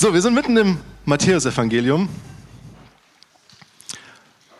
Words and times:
So, 0.00 0.14
wir 0.14 0.22
sind 0.22 0.34
mitten 0.34 0.56
im 0.56 0.78
Matthäusevangelium 1.06 2.08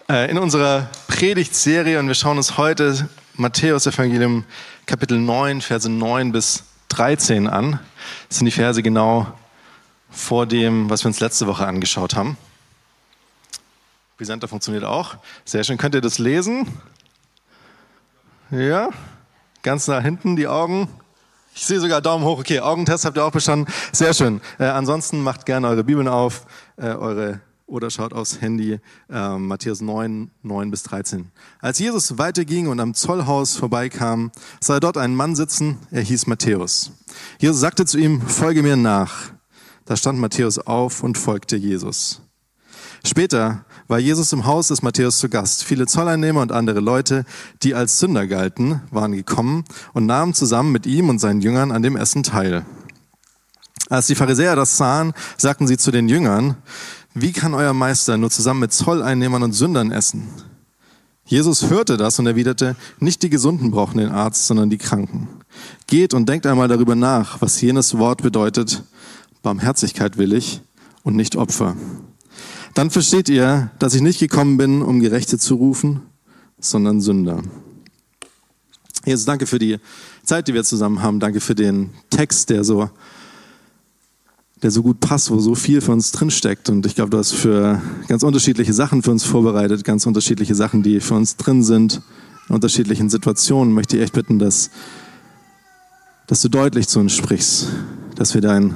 äh, 0.09 0.29
in 0.29 0.37
unserer 0.37 0.91
Predigtserie 1.07 2.01
und 2.01 2.09
wir 2.09 2.17
schauen 2.17 2.39
uns 2.39 2.59
heute 2.59 3.09
Matthäusevangelium 3.35 4.45
Kapitel 4.85 5.17
9, 5.17 5.61
Verse 5.61 5.89
9 5.89 6.33
bis 6.33 6.65
13 6.89 7.47
an. 7.47 7.79
Das 8.29 8.39
sind 8.39 8.47
die 8.47 8.51
Verse 8.51 8.83
genau 8.83 9.33
vor 10.11 10.45
dem, 10.45 10.91
was 10.91 11.05
wir 11.05 11.07
uns 11.07 11.21
letzte 11.21 11.47
Woche 11.47 11.69
angeschaut 11.69 12.17
haben. 12.17 12.37
Presenter 14.17 14.49
funktioniert 14.49 14.83
auch. 14.83 15.19
Sehr 15.45 15.63
schön. 15.63 15.79
Könnt 15.79 15.95
ihr 15.95 16.01
das 16.01 16.19
lesen? 16.19 16.67
Ja, 18.51 18.91
ganz 19.63 19.87
nach 19.87 20.03
hinten 20.03 20.35
die 20.35 20.49
Augen. 20.49 20.89
Ich 21.61 21.67
sehe 21.67 21.81
sogar 21.81 22.01
Daumen 22.01 22.25
hoch. 22.25 22.39
Okay, 22.39 22.61
Augentest 22.61 23.05
habt 23.05 23.17
ihr 23.17 23.25
auch 23.25 23.33
bestanden. 23.33 23.67
Sehr 23.91 24.15
schön. 24.15 24.41
Äh, 24.61 24.67
ansonsten 24.67 25.21
macht 25.21 25.45
gerne 25.45 25.67
eure 25.67 25.83
Bibeln 25.83 26.07
auf, 26.07 26.47
äh, 26.77 26.91
eure 26.91 27.41
oder 27.67 27.91
schaut 27.91 28.13
aufs 28.13 28.41
Handy 28.41 28.79
äh, 29.11 29.39
Matthäus 29.39 29.81
9, 29.81 30.31
9 30.45 30.71
bis 30.71 30.85
13. 30.85 31.33
Als 31.61 31.81
Jesus 31.81 32.17
weiterging 32.17 32.69
und 32.69 32.79
am 32.79 32.95
Zollhaus 32.95 33.57
vorbeikam, 33.57 34.31
sah 34.61 34.75
er 34.75 34.81
dort 34.81 34.97
einen 34.97 35.17
Mann 35.17 35.35
sitzen, 35.35 35.79
er 35.91 36.03
hieß 36.03 36.29
Matthäus. 36.29 36.93
Jesus 37.41 37.59
sagte 37.59 37.85
zu 37.87 37.99
ihm, 37.99 38.23
folge 38.23 38.63
mir 38.63 38.77
nach. 38.77 39.33
Da 39.85 39.97
stand 39.97 40.21
Matthäus 40.21 40.61
auf 40.61 41.03
und 41.03 41.19
folgte 41.19 41.57
Jesus. 41.57 42.23
Später 43.05 43.65
war 43.89 43.99
Jesus 43.99 44.33
im 44.35 44.45
Haus 44.45 44.69
des 44.69 44.83
Matthäus 44.83 45.19
zu 45.19 45.29
Gast. 45.29 45.65
Viele 45.65 45.87
Zolleinnehmer 45.87 46.43
und 46.43 46.53
andere 46.53 46.81
Leute, 46.81 47.25
die 47.63 47.75
als 47.75 47.99
Sünder 47.99 48.27
galten, 48.27 48.83
waren 48.91 49.13
gekommen 49.13 49.65
und 49.95 50.07
nahmen 50.07 50.35
zusammen 50.35 50.71
mit 50.71 50.87
ihm 50.87 51.09
und 51.09 51.19
seinen 51.19 51.41
Jüngern 51.41 51.73
an 51.73 51.83
dem 51.83 51.97
Essen 51.97 52.23
teil. 52.23 52.65
Als 53.89 54.07
die 54.07 54.15
Pharisäer 54.15 54.55
das 54.55 54.77
sahen, 54.77 55.15
sagten 55.39 55.67
sie 55.67 55.79
zu 55.79 55.91
den 55.91 56.09
Jüngern, 56.09 56.57
wie 57.15 57.33
kann 57.33 57.55
euer 57.55 57.73
Meister 57.73 58.19
nur 58.19 58.31
zusammen 58.31 58.61
mit 58.61 58.73
Zolleinnehmern 58.73 59.43
und 59.43 59.53
Sündern 59.53 59.91
essen? 59.91 60.29
Jesus 61.25 61.69
hörte 61.69 61.97
das 61.97 62.19
und 62.19 62.27
erwiderte, 62.27 62.77
nicht 63.01 63.23
die 63.23 63.31
Gesunden 63.31 63.71
brauchen 63.71 63.99
den 63.99 64.11
Arzt, 64.11 64.47
sondern 64.47 64.71
die 64.71 64.79
Kranken. 64.79 65.29
Geht 65.87 66.15
und 66.15 66.29
denkt 66.29 66.47
einmal 66.47 66.69
darüber 66.69 66.95
nach, 66.95 67.41
was 67.41 67.61
jenes 67.61 67.99
Wort 67.99 68.23
bedeutet, 68.23 68.83
Barmherzigkeit 69.43 70.19
will 70.19 70.33
ich 70.33 70.61
und 71.03 71.17
nicht 71.17 71.37
Opfer. 71.37 71.77
Dann 72.75 72.91
versteht 72.91 73.29
ihr, 73.29 73.71
dass 73.79 73.95
ich 73.95 74.03
nicht 74.03 74.21
gekommen 74.21 74.57
bin, 74.57 74.83
um 74.83 75.01
Gerechte 75.01 75.39
zu 75.39 75.57
rufen, 75.57 76.03
sondern 76.59 77.01
Sünder. 77.01 77.43
Jesus, 79.05 79.25
danke 79.25 79.47
für 79.47 79.59
die 79.59 79.79
Zeit, 80.25 80.49
die 80.49 80.55
wir 80.55 80.65
zusammen 80.65 81.03
haben. 81.03 81.21
Danke 81.21 81.41
für 81.41 81.55
den 81.55 81.91
Text, 82.11 82.51
der 82.51 82.65
so, 82.65 82.91
der 84.63 84.71
so 84.71 84.83
gut 84.83 85.01
passt, 85.01 85.31
wo 85.31 85.39
so 85.39 85.55
viel 85.55 85.81
für 85.81 85.93
uns 85.93 86.13
drinsteckt. 86.13 86.69
Und 86.69 86.85
ich 86.85 86.95
glaube, 86.95 87.11
du 87.11 87.19
hast 87.19 87.33
für 87.33 87.81
ganz 88.09 88.23
unterschiedliche 88.23 88.75
Sachen 88.75 89.03
für 89.03 89.11
uns 89.11 89.25
vorbereitet, 89.25 89.85
ganz 89.85 90.05
unterschiedliche 90.05 90.55
Sachen, 90.55 90.83
die 90.83 91.01
für 91.01 91.15
uns 91.15 91.37
drin 91.37 91.63
sind, 91.63 92.03
in 92.49 92.55
unterschiedlichen 92.55 93.09
Situationen. 93.09 93.73
Möchte 93.73 93.97
ich 93.97 94.03
echt 94.03 94.13
bitten, 94.13 94.39
dass, 94.39 94.71
dass 96.27 96.43
du 96.43 96.49
deutlich 96.49 96.89
zu 96.89 97.01
uns 97.01 97.15
sprichst, 97.15 97.69
dass 98.17 98.35
wir 98.35 98.43
dein 98.43 98.75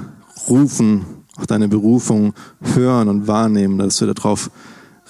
Rufen 0.49 1.05
auch 1.37 1.47
deine 1.47 1.69
Berufung 1.69 2.35
hören 2.61 3.09
und 3.09 3.27
wahrnehmen, 3.27 3.79
dass 3.79 4.01
wir 4.01 4.13
darauf 4.13 4.51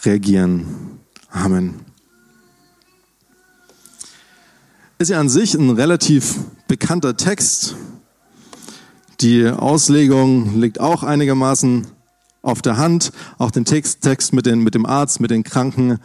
reagieren. 0.04 0.66
Amen. 1.30 1.74
Ist 4.98 5.08
ja 5.08 5.18
an 5.18 5.28
sich 5.28 5.54
ein 5.54 5.70
relativ 5.70 6.38
bekannter 6.68 7.16
Text. 7.16 7.74
Die 9.20 9.48
Auslegung 9.48 10.60
liegt 10.60 10.80
auch 10.80 11.02
einigermaßen 11.02 11.86
auf 12.42 12.62
der 12.62 12.76
Hand. 12.76 13.12
Auch 13.38 13.50
den 13.50 13.64
Text, 13.64 14.02
Text 14.02 14.32
mit, 14.32 14.46
den, 14.46 14.60
mit 14.60 14.74
dem 14.74 14.86
Arzt, 14.86 15.20
mit 15.20 15.30
den 15.30 15.42
Kranken 15.42 15.98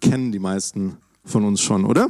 kennen 0.00 0.32
die 0.32 0.38
meisten 0.38 0.96
von 1.24 1.44
uns 1.44 1.60
schon, 1.60 1.84
oder? 1.84 2.08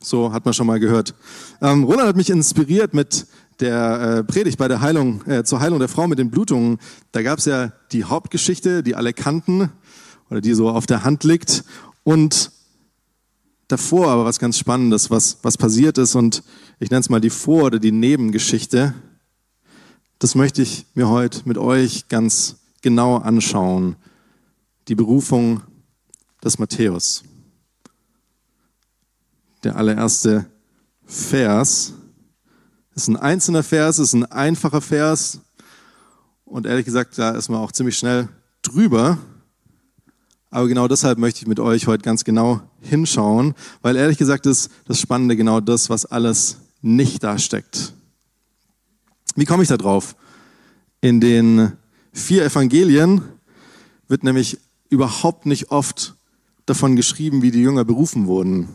So 0.00 0.32
hat 0.32 0.44
man 0.44 0.52
schon 0.54 0.66
mal 0.66 0.80
gehört. 0.80 1.14
Ähm, 1.62 1.84
Roland 1.84 2.08
hat 2.08 2.16
mich 2.16 2.30
inspiriert 2.30 2.94
mit 2.94 3.26
der 3.60 4.00
äh, 4.00 4.24
Predigt 4.24 4.58
bei 4.58 4.68
der 4.68 4.80
Heilung, 4.80 5.24
äh, 5.26 5.44
zur 5.44 5.60
Heilung 5.60 5.78
der 5.78 5.88
Frau 5.88 6.06
mit 6.06 6.18
den 6.18 6.30
Blutungen, 6.30 6.78
da 7.12 7.22
gab 7.22 7.38
es 7.38 7.44
ja 7.44 7.72
die 7.92 8.04
Hauptgeschichte, 8.04 8.82
die 8.82 8.94
alle 8.94 9.12
kannten 9.12 9.70
oder 10.30 10.40
die 10.40 10.54
so 10.54 10.68
auf 10.68 10.86
der 10.86 11.04
Hand 11.04 11.24
liegt. 11.24 11.64
Und 12.02 12.50
davor 13.68 14.08
aber 14.08 14.24
was 14.24 14.38
ganz 14.38 14.58
Spannendes, 14.58 15.10
was, 15.10 15.38
was 15.42 15.56
passiert 15.56 15.98
ist. 15.98 16.14
Und 16.14 16.42
ich 16.78 16.90
nenne 16.90 17.00
es 17.00 17.10
mal 17.10 17.20
die 17.20 17.30
Vor- 17.30 17.64
oder 17.64 17.78
die 17.78 17.92
Nebengeschichte. 17.92 18.94
Das 20.18 20.34
möchte 20.34 20.62
ich 20.62 20.86
mir 20.94 21.08
heute 21.08 21.42
mit 21.44 21.58
euch 21.58 22.08
ganz 22.08 22.56
genau 22.82 23.16
anschauen. 23.16 23.96
Die 24.88 24.94
Berufung 24.94 25.62
des 26.42 26.58
Matthäus. 26.58 27.24
Der 29.62 29.76
allererste 29.76 30.46
Vers 31.06 31.94
ist 32.94 33.08
ein 33.08 33.16
einzelner 33.16 33.62
Vers, 33.62 33.98
ist 33.98 34.14
ein 34.14 34.24
einfacher 34.24 34.80
Vers. 34.80 35.40
Und 36.44 36.66
ehrlich 36.66 36.84
gesagt, 36.84 37.18
da 37.18 37.30
ist 37.30 37.48
man 37.48 37.60
auch 37.60 37.72
ziemlich 37.72 37.98
schnell 37.98 38.28
drüber. 38.62 39.18
Aber 40.50 40.68
genau 40.68 40.86
deshalb 40.86 41.18
möchte 41.18 41.40
ich 41.40 41.48
mit 41.48 41.58
euch 41.58 41.88
heute 41.88 42.04
ganz 42.04 42.22
genau 42.22 42.60
hinschauen, 42.80 43.54
weil 43.82 43.96
ehrlich 43.96 44.18
gesagt 44.18 44.46
ist 44.46 44.70
das 44.86 45.00
Spannende 45.00 45.36
genau 45.36 45.60
das, 45.60 45.90
was 45.90 46.06
alles 46.06 46.58
nicht 46.80 47.24
da 47.24 47.38
steckt. 47.38 47.92
Wie 49.34 49.46
komme 49.46 49.64
ich 49.64 49.68
da 49.68 49.76
drauf? 49.76 50.14
In 51.00 51.20
den 51.20 51.72
vier 52.12 52.44
Evangelien 52.44 53.22
wird 54.06 54.22
nämlich 54.22 54.60
überhaupt 54.90 55.46
nicht 55.46 55.72
oft 55.72 56.14
davon 56.66 56.94
geschrieben, 56.94 57.42
wie 57.42 57.50
die 57.50 57.62
Jünger 57.62 57.84
berufen 57.84 58.26
wurden. 58.26 58.68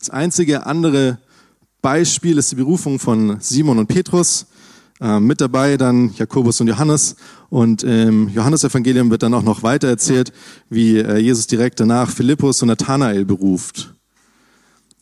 Das 0.00 0.10
einzige 0.10 0.66
andere 0.66 1.18
Beispiel 1.82 2.38
ist 2.38 2.52
die 2.52 2.56
Berufung 2.56 2.98
von 2.98 3.38
Simon 3.40 3.78
und 3.78 3.86
Petrus. 3.86 4.46
Äh, 5.00 5.18
mit 5.18 5.40
dabei 5.40 5.78
dann 5.78 6.12
Jakobus 6.14 6.60
und 6.60 6.68
Johannes. 6.68 7.16
Und 7.48 7.82
im 7.82 8.28
Johannesevangelium 8.28 9.10
wird 9.10 9.22
dann 9.22 9.32
auch 9.32 9.42
noch 9.42 9.62
weiter 9.62 9.88
erzählt, 9.88 10.30
wie 10.68 10.98
äh, 10.98 11.16
Jesus 11.16 11.46
direkt 11.46 11.80
danach 11.80 12.10
Philippus 12.10 12.60
und 12.60 12.68
Nathanael 12.68 13.24
beruft. 13.24 13.94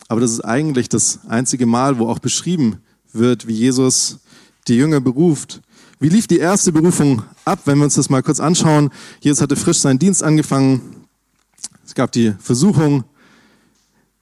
Aber 0.07 0.21
das 0.21 0.31
ist 0.31 0.41
eigentlich 0.41 0.87
das 0.87 1.19
einzige 1.27 1.65
Mal, 1.65 1.99
wo 1.99 2.07
auch 2.07 2.19
beschrieben 2.19 2.77
wird, 3.11 3.47
wie 3.47 3.53
Jesus 3.53 4.19
die 4.67 4.75
Jünger 4.75 5.01
beruft. 5.01 5.61
Wie 5.99 6.09
lief 6.09 6.27
die 6.27 6.39
erste 6.39 6.71
Berufung 6.71 7.23
ab, 7.43 7.59
wenn 7.65 7.77
wir 7.77 7.83
uns 7.83 7.95
das 7.95 8.09
mal 8.09 8.23
kurz 8.23 8.39
anschauen? 8.39 8.89
Jesus 9.19 9.41
hatte 9.41 9.57
frisch 9.57 9.79
seinen 9.79 9.99
Dienst 9.99 10.23
angefangen. 10.23 11.05
Es 11.85 11.93
gab 11.93 12.13
die 12.13 12.33
Versuchung, 12.39 13.03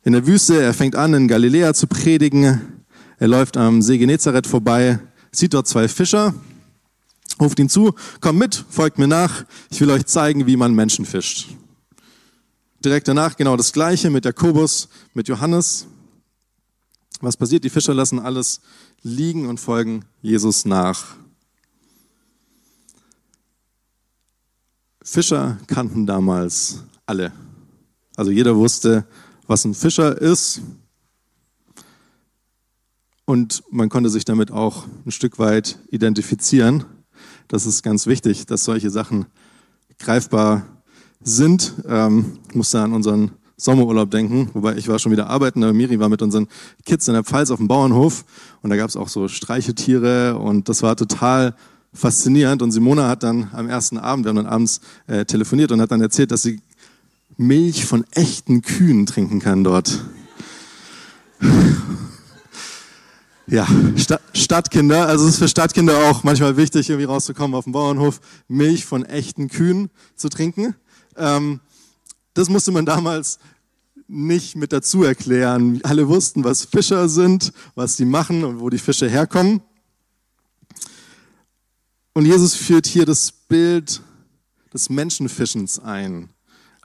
in 0.07 0.13
der 0.13 0.25
Wüste. 0.25 0.61
Er 0.61 0.73
fängt 0.73 0.95
an, 0.95 1.13
in 1.13 1.27
Galiläa 1.27 1.73
zu 1.73 1.85
predigen. 1.85 2.85
Er 3.19 3.27
läuft 3.27 3.57
am 3.57 3.81
See 3.81 3.97
Genezareth 3.97 4.47
vorbei, 4.47 4.99
sieht 5.33 5.53
dort 5.53 5.67
zwei 5.67 5.89
Fischer, 5.89 6.33
ruft 7.41 7.59
ihn 7.59 7.67
zu, 7.67 7.93
komm 8.21 8.37
mit, 8.37 8.63
folgt 8.69 8.99
mir 8.99 9.07
nach, 9.07 9.43
ich 9.69 9.81
will 9.81 9.91
euch 9.91 10.05
zeigen, 10.05 10.47
wie 10.47 10.55
man 10.55 10.73
Menschen 10.73 11.03
fischt. 11.03 11.49
Direkt 12.85 13.09
danach 13.09 13.35
genau 13.35 13.57
das 13.57 13.73
Gleiche 13.73 14.09
mit 14.09 14.23
Jakobus, 14.23 14.87
mit 15.13 15.27
Johannes. 15.27 15.87
Was 17.19 17.35
passiert? 17.35 17.65
Die 17.65 17.69
Fischer 17.69 17.93
lassen 17.93 18.19
alles 18.19 18.61
liegen 19.01 19.45
und 19.45 19.59
folgen 19.59 20.05
Jesus 20.21 20.63
nach. 20.63 21.17
Fischer 25.03 25.57
kannten 25.67 26.05
damals 26.05 26.83
alle. 27.05 27.33
Also 28.15 28.31
jeder 28.31 28.55
wusste, 28.55 29.05
was 29.47 29.65
ein 29.65 29.73
Fischer 29.73 30.19
ist. 30.19 30.61
Und 33.25 33.63
man 33.71 33.89
konnte 33.89 34.09
sich 34.09 34.25
damit 34.25 34.51
auch 34.51 34.85
ein 35.05 35.11
Stück 35.11 35.39
weit 35.39 35.79
identifizieren. 35.89 36.85
Das 37.47 37.65
ist 37.65 37.83
ganz 37.83 38.07
wichtig, 38.07 38.45
dass 38.45 38.63
solche 38.63 38.89
Sachen 38.89 39.25
greifbar 39.99 40.65
sind. 41.21 41.73
Ähm, 41.87 42.39
ich 42.49 42.55
musste 42.55 42.79
an 42.79 42.93
unseren 42.93 43.31
Sommerurlaub 43.57 44.11
denken, 44.11 44.49
wobei 44.53 44.75
ich 44.75 44.87
war 44.87 44.99
schon 44.99 45.11
wieder 45.11 45.27
arbeiten, 45.29 45.63
aber 45.63 45.73
Miri 45.73 45.99
war 45.99 46.09
mit 46.09 46.21
unseren 46.21 46.47
Kids 46.85 47.07
in 47.07 47.15
der 47.15 47.23
Pfalz 47.23 47.49
auf 47.49 47.57
dem 47.57 47.67
Bauernhof 47.67 48.23
und 48.61 48.69
da 48.69 48.75
gab 48.75 48.87
es 48.87 48.95
auch 48.95 49.07
so 49.07 49.27
Streichetiere 49.27 50.37
und 50.37 50.69
das 50.69 50.83
war 50.83 50.95
total 50.95 51.55
faszinierend. 51.91 52.61
Und 52.61 52.71
Simona 52.71 53.09
hat 53.09 53.23
dann 53.23 53.49
am 53.53 53.67
ersten 53.67 53.97
Abend, 53.97 54.25
wir 54.25 54.29
haben 54.29 54.35
dann 54.35 54.45
abends 54.45 54.79
äh, 55.07 55.25
telefoniert 55.25 55.71
und 55.71 55.81
hat 55.81 55.91
dann 55.91 56.01
erzählt, 56.01 56.31
dass 56.31 56.43
sie 56.43 56.61
Milch 57.37 57.85
von 57.85 58.05
echten 58.11 58.61
Kühen 58.61 59.05
trinken 59.05 59.39
kann 59.39 59.63
dort. 59.63 60.03
Ja, 63.45 63.65
Sta 63.95 64.19
Stadtkinder, 64.33 65.07
also 65.07 65.25
es 65.25 65.35
ist 65.35 65.39
für 65.39 65.47
Stadtkinder 65.47 66.09
auch 66.09 66.23
manchmal 66.23 66.57
wichtig, 66.57 66.89
irgendwie 66.89 67.05
rauszukommen 67.05 67.55
auf 67.55 67.63
dem 67.63 67.73
Bauernhof, 67.73 68.19
Milch 68.47 68.85
von 68.85 69.05
echten 69.05 69.47
Kühen 69.47 69.89
zu 70.15 70.29
trinken. 70.29 70.75
Ähm, 71.15 71.61
das 72.33 72.49
musste 72.49 72.71
man 72.71 72.85
damals 72.85 73.39
nicht 74.07 74.55
mit 74.55 74.73
dazu 74.73 75.03
erklären. 75.03 75.79
Alle 75.83 76.07
wussten, 76.07 76.43
was 76.43 76.65
Fischer 76.65 77.07
sind, 77.07 77.53
was 77.75 77.95
die 77.95 78.05
machen 78.05 78.43
und 78.43 78.59
wo 78.59 78.69
die 78.69 78.77
Fische 78.77 79.09
herkommen. 79.09 79.61
Und 82.13 82.25
Jesus 82.25 82.55
führt 82.55 82.87
hier 82.87 83.05
das 83.05 83.31
Bild 83.31 84.01
des 84.73 84.89
Menschenfischens 84.89 85.79
ein. 85.79 86.29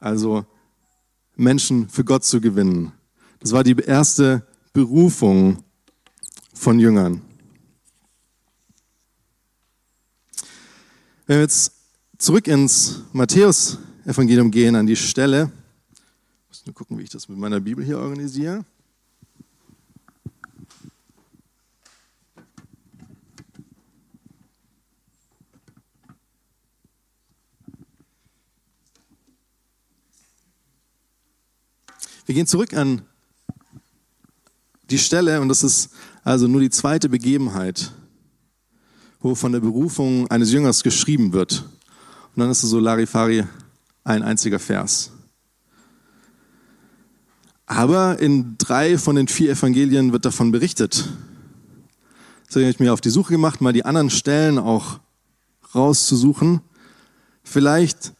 Also 0.02 0.44
Menschen 1.36 1.88
für 1.88 2.04
Gott 2.04 2.24
zu 2.24 2.40
gewinnen. 2.40 2.90
Das 3.38 3.52
war 3.52 3.62
die 3.62 3.76
erste 3.76 4.44
Berufung 4.72 5.62
von 6.52 6.80
Jüngern. 6.80 7.22
Wenn 11.26 11.36
wir 11.36 11.42
jetzt 11.42 11.72
zurück 12.18 12.48
ins 12.48 13.04
Matthäus-Evangelium 13.12 14.50
gehen, 14.50 14.74
an 14.74 14.88
die 14.88 14.96
Stelle, 14.96 15.52
ich 15.92 16.48
muss 16.48 16.66
nur 16.66 16.74
gucken, 16.74 16.98
wie 16.98 17.02
ich 17.02 17.10
das 17.10 17.28
mit 17.28 17.38
meiner 17.38 17.60
Bibel 17.60 17.84
hier 17.84 18.00
organisiere. 18.00 18.64
Wir 32.32 32.36
gehen 32.36 32.46
zurück 32.46 32.72
an 32.72 33.02
die 34.88 34.96
Stelle, 34.96 35.42
und 35.42 35.50
das 35.50 35.62
ist 35.62 35.90
also 36.24 36.48
nur 36.48 36.62
die 36.62 36.70
zweite 36.70 37.10
Begebenheit, 37.10 37.92
wo 39.20 39.34
von 39.34 39.52
der 39.52 39.60
Berufung 39.60 40.30
eines 40.30 40.50
Jüngers 40.50 40.82
geschrieben 40.82 41.34
wird. 41.34 41.68
Und 42.34 42.40
dann 42.40 42.50
ist 42.50 42.62
es 42.62 42.70
so 42.70 42.80
Larifari 42.80 43.44
ein 44.02 44.22
einziger 44.22 44.58
Vers. 44.58 45.10
Aber 47.66 48.18
in 48.18 48.56
drei 48.56 48.96
von 48.96 49.16
den 49.16 49.28
vier 49.28 49.50
Evangelien 49.50 50.14
wird 50.14 50.24
davon 50.24 50.52
berichtet. 50.52 51.10
Deswegen 52.48 52.64
habe 52.64 52.72
ich 52.72 52.80
mir 52.80 52.94
auf 52.94 53.02
die 53.02 53.10
Suche 53.10 53.34
gemacht, 53.34 53.60
mal 53.60 53.74
die 53.74 53.84
anderen 53.84 54.08
Stellen 54.08 54.58
auch 54.58 55.00
rauszusuchen. 55.74 56.62
Vielleicht 57.42 58.14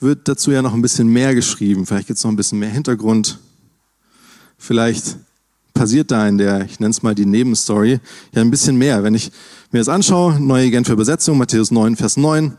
wird 0.00 0.28
dazu 0.28 0.50
ja 0.50 0.62
noch 0.62 0.74
ein 0.74 0.82
bisschen 0.82 1.08
mehr 1.08 1.34
geschrieben. 1.34 1.86
Vielleicht 1.86 2.06
gibt 2.06 2.18
es 2.18 2.24
noch 2.24 2.30
ein 2.30 2.36
bisschen 2.36 2.58
mehr 2.58 2.70
Hintergrund. 2.70 3.38
Vielleicht 4.56 5.16
passiert 5.74 6.10
da 6.10 6.26
in 6.26 6.38
der, 6.38 6.64
ich 6.64 6.80
nenne 6.80 6.90
es 6.90 7.02
mal 7.02 7.14
die 7.14 7.26
Nebenstory, 7.26 8.00
ja 8.32 8.40
ein 8.40 8.50
bisschen 8.50 8.76
mehr. 8.76 9.04
Wenn 9.04 9.14
ich 9.14 9.30
mir 9.70 9.78
das 9.78 9.88
anschaue, 9.88 10.40
neue 10.40 10.70
Genfer 10.70 10.94
Übersetzung, 10.94 11.38
Matthäus 11.38 11.70
9, 11.70 11.96
Vers 11.96 12.16
9. 12.16 12.56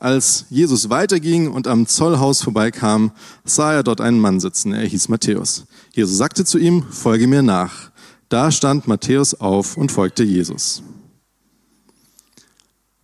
Als 0.00 0.44
Jesus 0.48 0.90
weiterging 0.90 1.50
und 1.50 1.66
am 1.66 1.86
Zollhaus 1.86 2.42
vorbeikam, 2.42 3.12
sah 3.44 3.72
er 3.72 3.82
dort 3.82 4.00
einen 4.00 4.20
Mann 4.20 4.38
sitzen. 4.38 4.72
Er 4.72 4.86
hieß 4.86 5.08
Matthäus. 5.08 5.64
Jesus 5.92 6.16
sagte 6.16 6.44
zu 6.44 6.58
ihm, 6.58 6.84
folge 6.90 7.26
mir 7.26 7.42
nach. 7.42 7.90
Da 8.28 8.50
stand 8.50 8.86
Matthäus 8.86 9.34
auf 9.34 9.76
und 9.76 9.90
folgte 9.90 10.22
Jesus. 10.22 10.82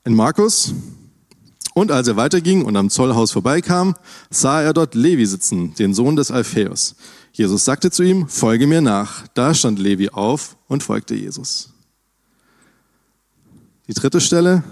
In 0.05 0.15
Markus 0.15 0.75
und 1.75 1.91
als 1.91 2.09
er 2.09 2.17
weiterging 2.17 2.65
und 2.65 2.77
am 2.77 2.89
Zollhaus 2.89 3.33
vorbeikam, 3.33 3.97
sah 4.31 4.63
er 4.63 4.73
dort 4.73 4.95
Levi 4.95 5.27
sitzen, 5.27 5.75
den 5.75 5.93
Sohn 5.93 6.17
des 6.17 6.31
Alpheus. 6.31 6.95
Jesus 7.33 7.65
sagte 7.65 7.91
zu 7.91 8.05
ihm, 8.05 8.29
folge 8.29 8.69
mir 8.69 8.81
nach. 8.81 9.27
Da 9.35 9.53
stand 9.55 9.81
Levi 9.81 10.11
auf 10.11 10.57
und 10.69 10.85
folgte 10.85 11.17
Jesus. 11.17 11.71
Die 13.89 13.95
dritte 13.95 14.21
Stelle, 14.21 14.63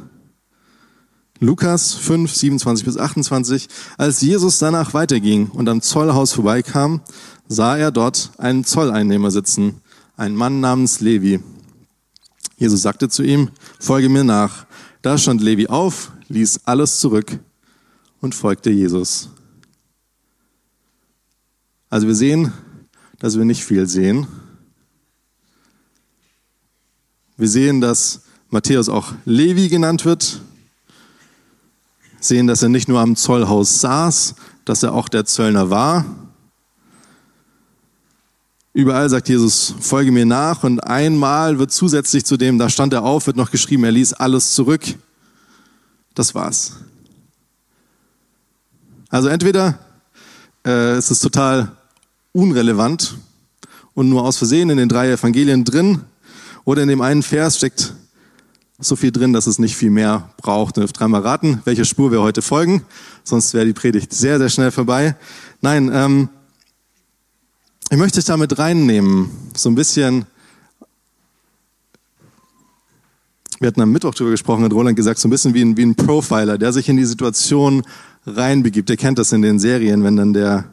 Lukas 1.40 1.94
5, 1.94 2.32
27 2.32 2.84
bis 2.84 2.96
28. 2.96 3.69
Als 3.99 4.20
Jesus 4.20 4.60
danach 4.60 4.94
weiterging 4.94 5.49
und 5.49 5.69
am 5.69 5.82
Zollhaus 5.82 6.32
vorbeikam, 6.32 7.00
sah 7.49 7.76
er 7.76 7.90
dort 7.90 8.31
einen 8.38 8.64
Zolleinnehmer 8.64 9.32
sitzen, 9.32 9.81
einen 10.16 10.37
Mann 10.37 10.60
namens 10.60 11.00
Levi. 11.00 11.40
Jesus 12.58 12.82
sagte 12.82 13.08
zu 13.08 13.25
ihm, 13.25 13.50
folge 13.81 14.08
mir 14.08 14.22
nach. 14.22 14.66
Da 15.02 15.19
stand 15.19 15.40
Levi 15.40 15.66
auf, 15.66 16.12
ließ 16.32 16.61
alles 16.64 16.99
zurück 16.99 17.38
und 18.20 18.34
folgte 18.34 18.70
Jesus. 18.70 19.29
Also 21.90 22.06
wir 22.06 22.14
sehen, 22.14 22.52
dass 23.19 23.37
wir 23.37 23.44
nicht 23.44 23.64
viel 23.64 23.87
sehen. 23.87 24.26
Wir 27.37 27.49
sehen, 27.49 27.82
dass 27.82 28.23
Matthäus 28.49 28.88
auch 28.88 29.12
Levi 29.26 29.69
genannt 29.69 30.06
wird. 30.06 30.40
Sehen, 32.19 32.46
dass 32.46 32.62
er 32.62 32.70
nicht 32.70 32.88
nur 32.88 33.00
am 33.00 33.14
Zollhaus 33.14 33.81
saß, 33.81 34.35
dass 34.64 34.82
er 34.82 34.94
auch 34.94 35.08
der 35.08 35.26
Zöllner 35.26 35.69
war. 35.69 36.05
Überall 38.73 39.11
sagt 39.11 39.28
Jesus, 39.28 39.75
folge 39.81 40.12
mir 40.12 40.25
nach 40.25 40.64
und 40.64 40.81
einmal 40.81 41.58
wird 41.58 41.73
zusätzlich 41.73 42.25
zu 42.25 42.38
dem, 42.38 42.58
da 42.58 42.70
stand 42.70 42.94
er 42.94 43.02
auf, 43.02 43.26
wird 43.26 43.37
noch 43.37 43.50
geschrieben, 43.50 43.85
er 43.85 43.93
ließ 43.93 44.14
alles 44.14 44.55
zurück. 44.55 44.82
Das 46.14 46.35
war's. 46.35 46.76
Also 49.09 49.29
entweder 49.29 49.79
äh, 50.67 50.99
ist 50.99 51.11
es 51.11 51.20
total 51.20 51.73
unrelevant 52.32 53.17
und 53.94 54.09
nur 54.09 54.23
aus 54.23 54.38
Versehen 54.38 54.70
in 54.70 54.79
den 54.79 54.88
drei 54.88 55.11
Evangelien 55.11 55.64
drin, 55.64 56.03
oder 56.64 56.82
in 56.82 56.88
dem 56.88 57.00
einen 57.00 57.23
Vers 57.23 57.56
steckt 57.56 57.94
so 58.79 58.97
viel 58.97 59.12
drin, 59.12 59.32
dass 59.32 59.47
es 59.47 59.59
nicht 59.59 59.76
viel 59.76 59.91
mehr 59.91 60.31
braucht. 60.38 60.76
Ihr 60.76 60.82
dürft 60.82 60.99
dreimal 60.99 61.23
raten, 61.23 61.61
welche 61.64 61.85
Spur 61.85 62.11
wir 62.11 62.20
heute 62.20 62.43
folgen, 62.43 62.85
sonst 63.25 63.55
wäre 63.55 63.67
die 63.67 63.73
Predigt 63.73 64.12
sehr, 64.12 64.38
sehr 64.38 64.49
schnell 64.49 64.70
vorbei. 64.70 65.17
Nein, 65.61 65.91
ähm, 65.93 66.29
ich 67.91 67.99
möchte 67.99 68.19
dich 68.19 68.25
damit 68.25 68.59
reinnehmen, 68.59 69.31
so 69.55 69.69
ein 69.69 69.75
bisschen 69.75 70.26
wir 73.62 73.69
hatten 73.69 73.81
am 73.81 73.93
Mittwoch 73.93 74.12
darüber 74.12 74.32
gesprochen, 74.32 74.64
hat 74.64 74.73
Roland 74.73 74.97
gesagt, 74.97 75.20
so 75.20 75.29
ein 75.29 75.31
bisschen 75.31 75.55
wie 75.55 75.62
ein, 75.62 75.76
wie 75.76 75.85
ein 75.85 75.94
Profiler, 75.94 76.59
der 76.59 76.73
sich 76.73 76.88
in 76.88 76.97
die 76.97 77.05
Situation 77.05 77.85
reinbegibt. 78.26 78.88
Der 78.88 78.97
kennt 78.97 79.20
das 79.20 79.31
in 79.31 79.41
den 79.41 79.61
Serien, 79.61 80.03
wenn 80.03 80.17
dann 80.17 80.32
der 80.32 80.64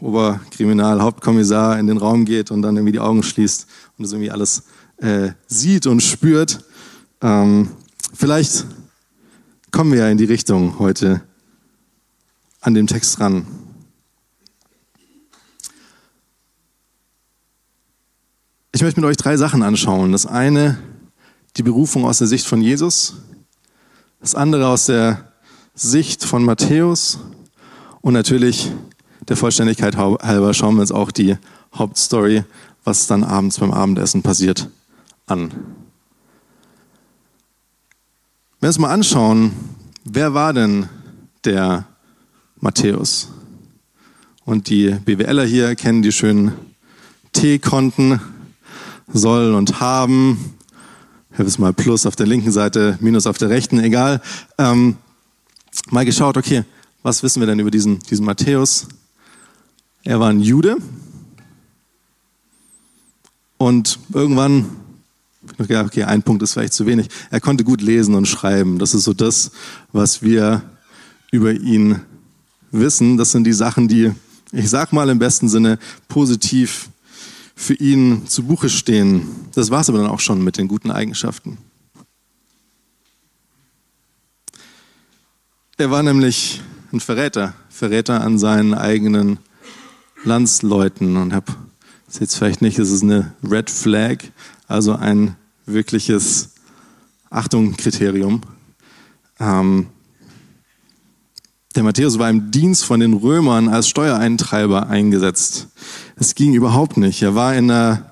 Oberkriminalhauptkommissar 0.00 1.78
in 1.78 1.86
den 1.86 1.96
Raum 1.96 2.26
geht 2.26 2.50
und 2.50 2.60
dann 2.60 2.76
irgendwie 2.76 2.92
die 2.92 3.00
Augen 3.00 3.22
schließt 3.22 3.66
und 3.96 4.02
das 4.02 4.12
irgendwie 4.12 4.30
alles 4.30 4.64
äh, 4.98 5.30
sieht 5.46 5.86
und 5.86 6.02
spürt. 6.02 6.62
Ähm, 7.22 7.70
vielleicht 8.12 8.66
kommen 9.70 9.92
wir 9.92 10.00
ja 10.00 10.08
in 10.10 10.18
die 10.18 10.24
Richtung 10.26 10.78
heute 10.78 11.22
an 12.60 12.74
dem 12.74 12.88
Text 12.88 13.20
ran. 13.20 13.46
Ich 18.72 18.82
möchte 18.82 19.00
mit 19.00 19.08
euch 19.08 19.16
drei 19.16 19.38
Sachen 19.38 19.62
anschauen. 19.62 20.12
Das 20.12 20.26
eine 20.26 20.76
die 21.56 21.62
Berufung 21.62 22.04
aus 22.04 22.18
der 22.18 22.26
Sicht 22.26 22.46
von 22.46 22.60
Jesus, 22.60 23.14
das 24.20 24.34
andere 24.34 24.68
aus 24.68 24.86
der 24.86 25.32
Sicht 25.74 26.24
von 26.24 26.44
Matthäus 26.44 27.18
und 28.00 28.12
natürlich 28.12 28.70
der 29.28 29.36
Vollständigkeit 29.36 29.96
halber 29.96 30.54
schauen 30.54 30.74
wir 30.76 30.82
uns 30.82 30.92
auch 30.92 31.10
die 31.10 31.36
Hauptstory, 31.74 32.44
was 32.84 33.06
dann 33.06 33.24
abends 33.24 33.58
beim 33.58 33.72
Abendessen 33.72 34.22
passiert, 34.22 34.68
an. 35.26 35.50
Wenn 38.58 38.66
wir 38.66 38.68
uns 38.68 38.78
mal 38.78 38.90
anschauen, 38.90 39.52
wer 40.04 40.34
war 40.34 40.52
denn 40.52 40.88
der 41.44 41.86
Matthäus? 42.58 43.30
Und 44.44 44.68
die 44.68 44.90
BWLer 44.90 45.44
hier 45.44 45.76
kennen 45.76 46.02
die 46.02 46.12
schönen 46.12 46.52
T-Konten, 47.32 48.20
soll 49.12 49.54
und 49.54 49.80
haben, 49.80 50.56
es 51.38 51.58
mal 51.58 51.72
Plus 51.72 52.06
auf 52.06 52.16
der 52.16 52.26
linken 52.26 52.52
Seite, 52.52 52.98
Minus 53.00 53.26
auf 53.26 53.38
der 53.38 53.48
rechten, 53.48 53.78
egal. 53.80 54.20
Ähm, 54.58 54.96
mal 55.90 56.04
geschaut, 56.04 56.36
okay, 56.36 56.64
was 57.02 57.22
wissen 57.22 57.40
wir 57.40 57.46
denn 57.46 57.60
über 57.60 57.70
diesen, 57.70 58.00
diesen 58.00 58.26
Matthäus? 58.26 58.88
Er 60.04 60.20
war 60.20 60.30
ein 60.30 60.40
Jude 60.40 60.76
und 63.58 63.98
irgendwann, 64.12 64.66
okay, 65.58 66.04
ein 66.04 66.22
Punkt 66.22 66.42
ist 66.42 66.54
vielleicht 66.54 66.72
zu 66.72 66.86
wenig, 66.86 67.08
er 67.30 67.40
konnte 67.40 67.64
gut 67.64 67.80
lesen 67.80 68.14
und 68.14 68.26
schreiben. 68.26 68.78
Das 68.78 68.94
ist 68.94 69.04
so 69.04 69.12
das, 69.12 69.50
was 69.92 70.22
wir 70.22 70.62
über 71.30 71.52
ihn 71.52 72.00
wissen. 72.70 73.16
Das 73.16 73.32
sind 73.32 73.44
die 73.44 73.52
Sachen, 73.52 73.88
die, 73.88 74.12
ich 74.52 74.68
sag 74.68 74.92
mal 74.92 75.08
im 75.08 75.18
besten 75.18 75.48
Sinne, 75.48 75.78
positiv 76.08 76.89
für 77.60 77.74
ihn 77.74 78.26
zu 78.26 78.44
Buche 78.44 78.70
stehen. 78.70 79.28
Das 79.54 79.70
war 79.70 79.82
es 79.82 79.90
aber 79.90 79.98
dann 79.98 80.06
auch 80.06 80.20
schon 80.20 80.42
mit 80.42 80.56
den 80.56 80.66
guten 80.66 80.90
Eigenschaften. 80.90 81.58
Er 85.76 85.90
war 85.90 86.02
nämlich 86.02 86.62
ein 86.90 87.00
Verräter, 87.00 87.52
Verräter 87.68 88.22
an 88.22 88.38
seinen 88.38 88.72
eigenen 88.72 89.40
Landsleuten 90.24 91.18
und 91.18 91.34
habe 91.34 91.52
jetzt 92.18 92.36
vielleicht 92.36 92.62
nicht, 92.62 92.78
es 92.78 92.90
ist 92.90 93.02
eine 93.02 93.34
Red 93.42 93.68
Flag, 93.68 94.24
also 94.66 94.94
ein 94.94 95.36
wirkliches 95.66 96.54
Achtung-Kriterium. 97.28 98.40
Ähm, 99.38 99.88
der 101.76 101.84
Matthäus 101.84 102.18
war 102.18 102.28
im 102.28 102.50
Dienst 102.50 102.84
von 102.84 103.00
den 103.00 103.12
Römern 103.12 103.68
als 103.68 103.88
Steuereintreiber 103.88 104.88
eingesetzt. 104.88 105.68
Es 106.20 106.36
ging 106.36 106.54
überhaupt 106.54 106.96
nicht. 106.96 107.22
Er 107.22 107.34
war 107.34 107.56
in 107.56 107.70
einer 107.70 108.10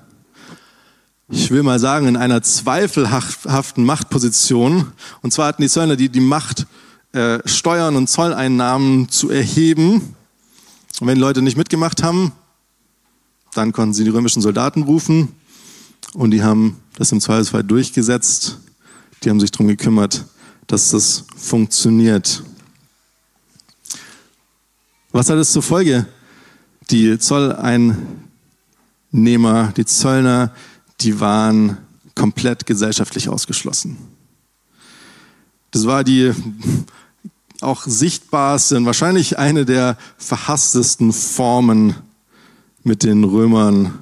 ich 1.31 1.51
will 1.51 1.63
mal 1.63 1.79
sagen, 1.79 2.09
in 2.09 2.17
einer 2.17 2.43
zweifelhaften 2.43 3.85
Machtposition. 3.85 4.93
Und 5.21 5.33
zwar 5.33 5.49
hatten 5.49 5.61
die 5.61 5.69
Zöllner 5.69 5.95
die, 5.95 6.09
die 6.09 6.21
Macht, 6.21 6.67
äh, 7.13 7.39
Steuern 7.45 7.97
und 7.97 8.09
Zolleinnahmen 8.09 9.11
zu 9.11 9.29
erheben. 9.29 10.15
Und 11.01 11.07
wenn 11.07 11.19
Leute 11.19 11.43
nicht 11.43 11.59
mitgemacht 11.59 12.03
haben, 12.03 12.33
dann 13.53 13.73
konnten 13.73 13.93
sie 13.93 14.05
die 14.05 14.11
römischen 14.11 14.41
Soldaten 14.41 14.83
rufen 14.85 15.29
und 16.15 16.31
die 16.31 16.43
haben 16.43 16.79
das 16.97 17.13
im 17.13 17.21
Zweifelsfall 17.21 17.63
durchgesetzt. 17.63 18.59
Die 19.23 19.29
haben 19.31 19.41
sich 19.41 19.51
darum 19.51 19.69
gekümmert, 19.69 20.25
dass 20.67 20.91
das 20.91 21.25
funktioniert. 21.37 22.43
Was 25.13 25.29
hat 25.29 25.37
es 25.37 25.53
zur 25.53 25.63
Folge? 25.63 26.07
Die 26.91 27.19
Zolleinnehmer, 27.19 27.97
die 29.77 29.85
Zöllner, 29.85 30.53
die 31.01 31.21
waren 31.21 31.79
komplett 32.15 32.67
gesellschaftlich 32.67 33.29
ausgeschlossen. 33.29 33.97
Das 35.71 35.87
war 35.87 36.03
die 36.05 36.33
auch 37.61 37.83
sichtbarste 37.85 38.77
und 38.77 38.87
wahrscheinlich 38.87 39.39
eine 39.39 39.65
der 39.65 39.97
verhasstesten 40.17 41.13
Formen, 41.13 41.95
mit 42.85 43.03
den 43.03 43.23
Römern 43.25 43.99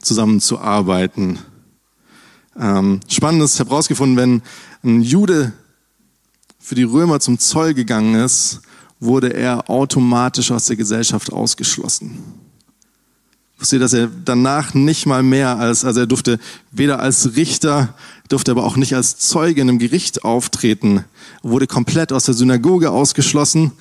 zusammenzuarbeiten. 0.00 1.38
Ähm, 2.58 3.00
spannend 3.08 3.48
ich 3.48 3.60
habe 3.60 3.70
herausgefunden, 3.70 4.16
wenn 4.16 4.42
ein 4.82 5.02
Jude 5.02 5.52
für 6.58 6.74
die 6.74 6.82
Römer 6.82 7.20
zum 7.20 7.38
Zoll 7.38 7.74
gegangen 7.74 8.14
ist, 8.16 8.60
wurde 9.00 9.32
er 9.34 9.68
automatisch 9.68 10.50
aus 10.50 10.66
der 10.66 10.76
Gesellschaft 10.76 11.32
ausgeschlossen. 11.32 12.18
Wisst 13.58 13.72
ihr, 13.72 13.78
dass 13.78 13.94
er 13.94 14.08
danach 14.24 14.74
nicht 14.74 15.06
mal 15.06 15.22
mehr 15.22 15.58
als, 15.58 15.84
also 15.84 16.00
er 16.00 16.06
durfte 16.06 16.38
weder 16.72 17.00
als 17.00 17.36
Richter, 17.36 17.94
durfte 18.28 18.50
aber 18.50 18.64
auch 18.64 18.76
nicht 18.76 18.94
als 18.94 19.16
Zeuge 19.16 19.62
in 19.62 19.68
einem 19.68 19.78
Gericht 19.78 20.24
auftreten, 20.24 21.04
wurde 21.42 21.66
komplett 21.66 22.12
aus 22.12 22.24
der 22.24 22.34
Synagoge 22.34 22.90
ausgeschlossen 22.90 23.72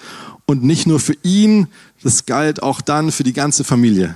und 0.45 0.63
nicht 0.63 0.88
nur 0.88 1.00
für 1.00 1.17
ihn, 1.24 1.67
das 2.03 2.25
galt 2.25 2.63
auch 2.63 2.79
dann 2.79 3.12
für 3.12 3.24
die 3.24 3.34
ganze 3.34 3.63
Familie. 3.63 4.15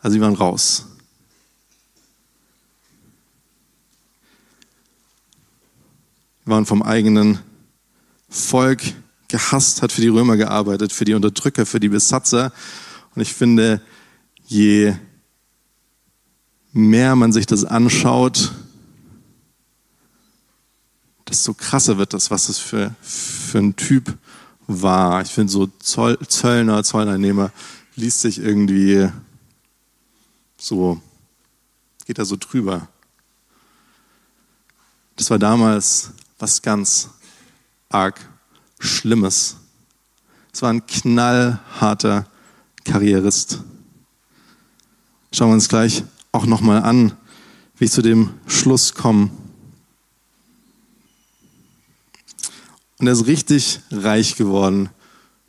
Also 0.00 0.14
sie 0.14 0.20
waren 0.20 0.34
raus. 0.34 0.86
waren 6.46 6.66
vom 6.66 6.82
eigenen 6.82 7.38
Volk 8.28 8.80
gehasst, 9.30 9.82
hat 9.82 9.92
für 9.92 10.00
die 10.00 10.08
Römer 10.08 10.36
gearbeitet, 10.36 10.92
für 10.92 11.04
die 11.04 11.14
Unterdrücker, 11.14 11.66
für 11.66 11.80
die 11.80 11.88
Besatzer. 11.88 12.52
Und 13.14 13.22
ich 13.22 13.32
finde, 13.32 13.80
je 14.46 14.94
mehr 16.72 17.16
man 17.16 17.32
sich 17.32 17.46
das 17.46 17.64
anschaut, 17.64 18.52
desto 21.28 21.54
krasser 21.54 21.98
wird 21.98 22.12
das, 22.12 22.30
was 22.30 22.48
es 22.48 22.58
für, 22.58 22.94
für 23.00 23.58
ein 23.58 23.76
Typ 23.76 24.18
war. 24.66 25.22
Ich 25.22 25.30
finde 25.30 25.52
so 25.52 25.66
Zoll, 25.78 26.18
Zöllner, 26.26 26.82
Zollnehmer 26.84 27.52
liest 27.96 28.20
sich 28.20 28.38
irgendwie 28.38 29.08
so, 30.56 31.00
geht 32.06 32.18
da 32.18 32.24
so 32.24 32.36
drüber. 32.36 32.88
Das 35.16 35.30
war 35.30 35.38
damals 35.38 36.12
was 36.38 36.62
ganz 36.62 37.10
arg 37.88 38.20
Schlimmes. 38.80 39.56
Es 40.52 40.62
war 40.62 40.70
ein 40.70 40.84
knallharter 40.84 42.26
Karrierist. 42.84 43.62
Schauen 45.32 45.50
wir 45.50 45.54
uns 45.54 45.68
gleich 45.68 46.02
auch 46.32 46.46
nochmal 46.46 46.82
an, 46.82 47.12
wie 47.76 47.84
ich 47.84 47.92
zu 47.92 48.02
dem 48.02 48.30
Schluss 48.46 48.94
komme. 48.94 49.30
Und 52.98 53.06
er 53.06 53.12
ist 53.12 53.26
richtig 53.26 53.80
reich 53.90 54.34
geworden 54.36 54.88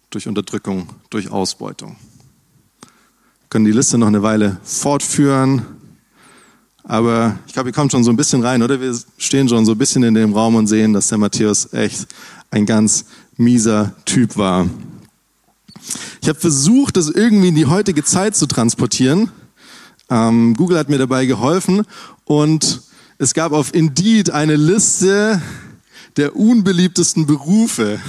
durch 0.09 0.27
Unterdrückung, 0.27 0.87
durch 1.09 1.29
Ausbeutung. 1.31 1.95
Wir 2.81 3.49
können 3.49 3.65
die 3.65 3.71
Liste 3.71 3.97
noch 3.97 4.07
eine 4.07 4.21
Weile 4.21 4.57
fortführen. 4.63 5.65
Aber 6.83 7.37
ich 7.47 7.53
glaube, 7.53 7.69
ihr 7.69 7.73
kommt 7.73 7.91
schon 7.91 8.03
so 8.03 8.11
ein 8.11 8.17
bisschen 8.17 8.43
rein, 8.43 8.61
oder? 8.63 8.79
Wir 8.79 8.97
stehen 9.17 9.47
schon 9.49 9.65
so 9.65 9.73
ein 9.73 9.77
bisschen 9.77 10.03
in 10.03 10.13
dem 10.13 10.33
Raum 10.33 10.55
und 10.55 10.67
sehen, 10.67 10.93
dass 10.93 11.07
der 11.09 11.17
Matthäus 11.17 11.73
echt 11.73 12.07
ein 12.51 12.65
ganz 12.65 13.05
mieser 13.37 13.95
Typ 14.05 14.37
war. 14.37 14.69
Ich 16.21 16.29
habe 16.29 16.39
versucht, 16.39 16.97
das 16.97 17.09
irgendwie 17.09 17.47
in 17.47 17.55
die 17.55 17.65
heutige 17.65 18.03
Zeit 18.03 18.35
zu 18.35 18.45
transportieren. 18.45 19.31
Ähm, 20.09 20.55
Google 20.55 20.77
hat 20.77 20.89
mir 20.89 20.99
dabei 20.99 21.25
geholfen 21.25 21.83
und 22.25 22.81
es 23.17 23.33
gab 23.33 23.53
auf 23.53 23.73
Indeed 23.73 24.29
eine 24.29 24.55
Liste 24.55 25.41
der 26.17 26.35
unbeliebtesten 26.35 27.25
Berufe 27.25 27.99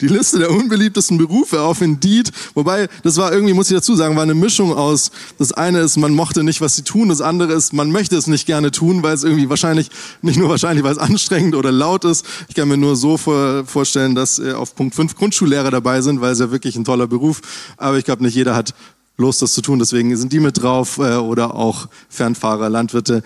die 0.00 0.08
Liste 0.08 0.38
der 0.38 0.50
unbeliebtesten 0.50 1.18
Berufe 1.18 1.62
auf 1.62 1.80
Indeed. 1.80 2.30
Wobei, 2.54 2.88
das 3.02 3.16
war 3.16 3.32
irgendwie, 3.32 3.54
muss 3.54 3.70
ich 3.70 3.76
dazu 3.76 3.96
sagen, 3.96 4.16
war 4.16 4.22
eine 4.22 4.34
Mischung 4.34 4.72
aus, 4.72 5.10
das 5.38 5.52
eine 5.52 5.80
ist, 5.80 5.96
man 5.96 6.14
mochte 6.14 6.44
nicht, 6.44 6.60
was 6.60 6.76
sie 6.76 6.82
tun, 6.82 7.08
das 7.08 7.20
andere 7.20 7.52
ist, 7.52 7.72
man 7.72 7.90
möchte 7.90 8.16
es 8.16 8.26
nicht 8.26 8.46
gerne 8.46 8.70
tun, 8.70 9.02
weil 9.02 9.14
es 9.14 9.24
irgendwie 9.24 9.48
wahrscheinlich, 9.48 9.90
nicht 10.22 10.38
nur 10.38 10.48
wahrscheinlich, 10.48 10.84
weil 10.84 10.92
es 10.92 10.98
anstrengend 10.98 11.54
oder 11.54 11.72
laut 11.72 12.04
ist. 12.04 12.24
Ich 12.48 12.54
kann 12.54 12.68
mir 12.68 12.76
nur 12.76 12.96
so 12.96 13.16
vor, 13.16 13.64
vorstellen, 13.66 14.14
dass 14.14 14.38
äh, 14.38 14.52
auf 14.52 14.74
Punkt 14.74 14.94
5 14.94 15.16
Grundschullehrer 15.16 15.70
dabei 15.70 16.00
sind, 16.00 16.20
weil 16.20 16.32
es 16.32 16.38
ja 16.38 16.50
wirklich 16.50 16.76
ein 16.76 16.84
toller 16.84 17.06
Beruf. 17.06 17.40
Aber 17.76 17.98
ich 17.98 18.04
glaube, 18.04 18.22
nicht 18.22 18.34
jeder 18.34 18.54
hat 18.54 18.74
Lust, 19.16 19.42
das 19.42 19.52
zu 19.52 19.62
tun. 19.62 19.78
Deswegen 19.78 20.16
sind 20.16 20.32
die 20.32 20.40
mit 20.40 20.62
drauf 20.62 20.98
äh, 20.98 21.16
oder 21.16 21.54
auch 21.54 21.88
Fernfahrer, 22.08 22.68
Landwirte. 22.68 23.22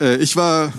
Äh, 0.00 0.16
ich 0.16 0.36
war 0.36 0.72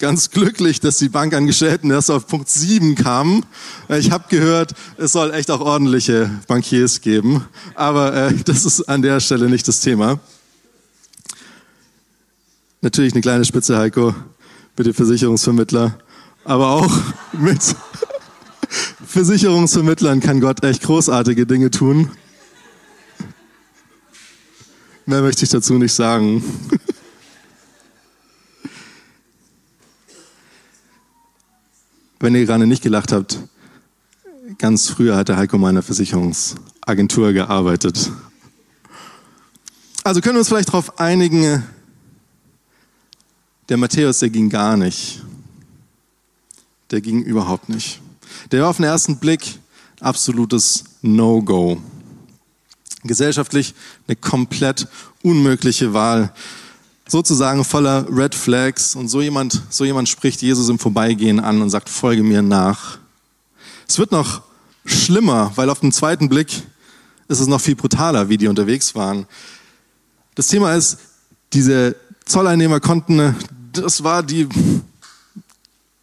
ganz 0.00 0.30
glücklich, 0.30 0.80
dass 0.80 0.96
die 0.96 1.10
Bankangestellten 1.10 1.90
erst 1.90 2.10
auf 2.10 2.26
Punkt 2.26 2.48
7 2.48 2.96
kamen. 2.96 3.44
Ich 3.88 4.10
habe 4.10 4.24
gehört, 4.28 4.72
es 4.96 5.12
soll 5.12 5.32
echt 5.32 5.50
auch 5.50 5.60
ordentliche 5.60 6.30
Bankiers 6.48 7.02
geben, 7.02 7.44
aber 7.74 8.14
äh, 8.14 8.34
das 8.44 8.64
ist 8.64 8.88
an 8.88 9.02
der 9.02 9.20
Stelle 9.20 9.48
nicht 9.48 9.68
das 9.68 9.80
Thema. 9.80 10.18
Natürlich 12.80 13.12
eine 13.12 13.20
kleine 13.20 13.44
Spitze, 13.44 13.76
Heiko, 13.76 14.14
bitte 14.74 14.94
Versicherungsvermittler, 14.94 15.98
aber 16.44 16.70
auch 16.70 16.92
mit 17.32 17.60
Versicherungsvermittlern 19.06 20.20
kann 20.20 20.40
Gott 20.40 20.64
echt 20.64 20.82
großartige 20.82 21.44
Dinge 21.44 21.70
tun. 21.70 22.10
Mehr 25.04 25.20
möchte 25.20 25.44
ich 25.44 25.50
dazu 25.50 25.74
nicht 25.74 25.92
sagen. 25.92 26.42
Wenn 32.22 32.34
ihr 32.34 32.44
gerade 32.44 32.66
nicht 32.66 32.82
gelacht 32.82 33.12
habt, 33.12 33.38
ganz 34.58 34.88
früher 34.88 35.16
hat 35.16 35.30
der 35.30 35.38
Heiko 35.38 35.56
meiner 35.56 35.82
Versicherungsagentur 35.82 37.32
gearbeitet. 37.32 38.12
Also 40.04 40.20
können 40.20 40.34
wir 40.34 40.40
uns 40.40 40.48
vielleicht 40.48 40.68
darauf 40.68 41.00
einigen, 41.00 41.64
der 43.70 43.78
Matthäus, 43.78 44.18
der 44.18 44.28
ging 44.28 44.50
gar 44.50 44.76
nicht. 44.76 45.22
Der 46.90 47.00
ging 47.00 47.22
überhaupt 47.22 47.70
nicht. 47.70 48.02
Der 48.50 48.62
war 48.62 48.68
auf 48.68 48.76
den 48.76 48.84
ersten 48.84 49.16
Blick 49.16 49.58
absolutes 50.00 50.84
No-Go. 51.00 51.80
Gesellschaftlich 53.02 53.74
eine 54.06 54.16
komplett 54.16 54.88
unmögliche 55.22 55.94
Wahl 55.94 56.34
sozusagen 57.10 57.64
voller 57.64 58.06
Red 58.08 58.34
Flags 58.34 58.94
und 58.94 59.08
so 59.08 59.20
jemand, 59.20 59.62
so 59.68 59.84
jemand 59.84 60.08
spricht 60.08 60.42
Jesus 60.42 60.68
im 60.68 60.78
Vorbeigehen 60.78 61.40
an 61.40 61.60
und 61.60 61.68
sagt, 61.68 61.88
folge 61.88 62.22
mir 62.22 62.40
nach. 62.40 62.98
Es 63.88 63.98
wird 63.98 64.12
noch 64.12 64.42
schlimmer, 64.84 65.50
weil 65.56 65.70
auf 65.70 65.80
den 65.80 65.90
zweiten 65.90 66.28
Blick 66.28 66.62
ist 67.26 67.40
es 67.40 67.48
noch 67.48 67.60
viel 67.60 67.74
brutaler, 67.74 68.28
wie 68.28 68.38
die 68.38 68.46
unterwegs 68.46 68.94
waren. 68.94 69.26
Das 70.36 70.46
Thema 70.46 70.74
ist, 70.74 70.98
diese 71.52 71.96
Zolleinnehmer 72.24 72.78
konnten, 72.78 73.34
das 73.72 74.04
war 74.04 74.22
die, 74.22 74.48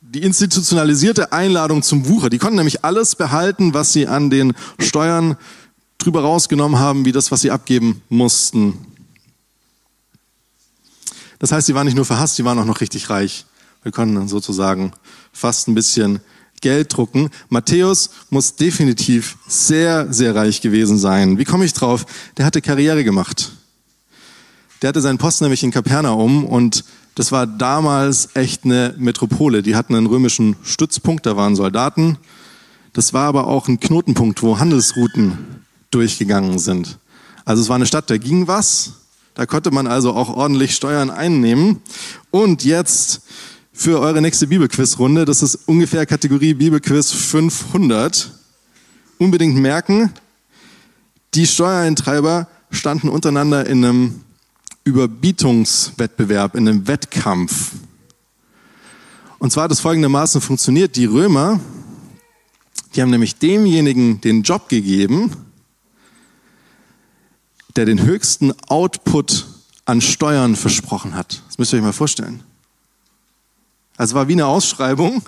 die 0.01 0.23
institutionalisierte 0.23 1.31
Einladung 1.31 1.83
zum 1.83 2.07
Wucher. 2.09 2.29
Die 2.29 2.37
konnten 2.37 2.57
nämlich 2.57 2.83
alles 2.83 3.15
behalten, 3.15 3.73
was 3.73 3.93
sie 3.93 4.07
an 4.07 4.29
den 4.29 4.53
Steuern 4.79 5.37
drüber 5.97 6.21
rausgenommen 6.21 6.79
haben, 6.79 7.05
wie 7.05 7.13
das, 7.13 7.31
was 7.31 7.41
sie 7.41 7.51
abgeben 7.51 8.01
mussten. 8.09 8.77
Das 11.39 11.51
heißt, 11.51 11.67
sie 11.67 11.75
waren 11.75 11.85
nicht 11.85 11.95
nur 11.95 12.05
verhasst, 12.05 12.35
sie 12.35 12.45
waren 12.45 12.59
auch 12.59 12.65
noch 12.65 12.81
richtig 12.81 13.09
reich. 13.09 13.45
Wir 13.83 13.91
dann 13.91 14.27
sozusagen 14.27 14.91
fast 15.31 15.67
ein 15.67 15.75
bisschen 15.75 16.19
Geld 16.61 16.95
drucken. 16.95 17.29
Matthäus 17.49 18.09
muss 18.29 18.55
definitiv 18.55 19.37
sehr, 19.47 20.11
sehr 20.11 20.35
reich 20.35 20.61
gewesen 20.61 20.97
sein. 20.97 21.37
Wie 21.37 21.45
komme 21.45 21.65
ich 21.65 21.73
drauf? 21.73 22.05
Der 22.37 22.45
hatte 22.45 22.61
Karriere 22.61 23.03
gemacht. 23.03 23.51
Der 24.81 24.89
hatte 24.89 25.01
seinen 25.01 25.17
Posten 25.17 25.45
nämlich 25.45 25.63
in 25.63 25.71
Kapernaum 25.71 26.45
und 26.45 26.83
das 27.15 27.31
war 27.31 27.47
damals 27.47 28.29
echt 28.35 28.63
eine 28.63 28.93
Metropole. 28.97 29.63
Die 29.63 29.75
hatten 29.75 29.95
einen 29.95 30.05
römischen 30.05 30.55
Stützpunkt, 30.63 31.25
da 31.25 31.35
waren 31.35 31.55
Soldaten. 31.55 32.17
Das 32.93 33.13
war 33.13 33.27
aber 33.27 33.47
auch 33.47 33.67
ein 33.67 33.79
Knotenpunkt, 33.79 34.43
wo 34.43 34.59
Handelsrouten 34.59 35.63
durchgegangen 35.89 36.59
sind. 36.59 36.97
Also 37.45 37.61
es 37.63 37.69
war 37.69 37.75
eine 37.75 37.87
Stadt, 37.87 38.09
da 38.09 38.17
ging 38.17 38.47
was, 38.47 38.93
Da 39.37 39.45
konnte 39.45 39.69
man 39.69 39.85
also 39.85 40.15
auch 40.15 40.35
ordentlich 40.35 40.73
Steuern 40.73 41.11
einnehmen. 41.11 41.79
Und 42.31 42.65
jetzt 42.65 43.21
für 43.71 43.99
eure 43.99 44.19
nächste 44.19 44.47
Bibelquiz-Runde, 44.47 45.25
das 45.25 45.43
ist 45.43 45.59
ungefähr 45.67 46.07
Kategorie 46.07 46.55
Bibelquiz 46.55 47.11
500, 47.11 48.31
unbedingt 49.19 49.55
merken, 49.55 50.11
die 51.35 51.45
Steuereintreiber 51.45 52.47
standen 52.71 53.09
untereinander 53.09 53.67
in 53.67 53.85
einem 53.85 54.21
Überbietungswettbewerb, 54.85 56.55
in 56.55 56.67
einem 56.67 56.87
Wettkampf. 56.87 57.73
Und 59.37 59.51
zwar 59.51 59.65
hat 59.65 59.71
es 59.71 59.81
folgendermaßen 59.81 60.41
funktioniert. 60.41 60.95
Die 60.95 61.05
Römer, 61.05 61.59
die 62.95 63.03
haben 63.03 63.11
nämlich 63.11 63.35
demjenigen 63.35 64.19
den 64.19 64.41
Job 64.41 64.67
gegeben, 64.67 65.29
der 67.77 67.85
den 67.85 68.01
höchsten 68.01 68.53
Output 68.67 69.45
an 69.85 70.01
Steuern 70.01 70.55
versprochen 70.55 71.15
hat. 71.15 71.43
Das 71.47 71.57
müsst 71.57 71.71
ihr 71.73 71.77
euch 71.77 71.83
mal 71.83 71.93
vorstellen. 71.93 72.43
Also 73.95 74.15
war 74.15 74.27
wie 74.27 74.33
eine 74.33 74.47
Ausschreibung. 74.47 75.23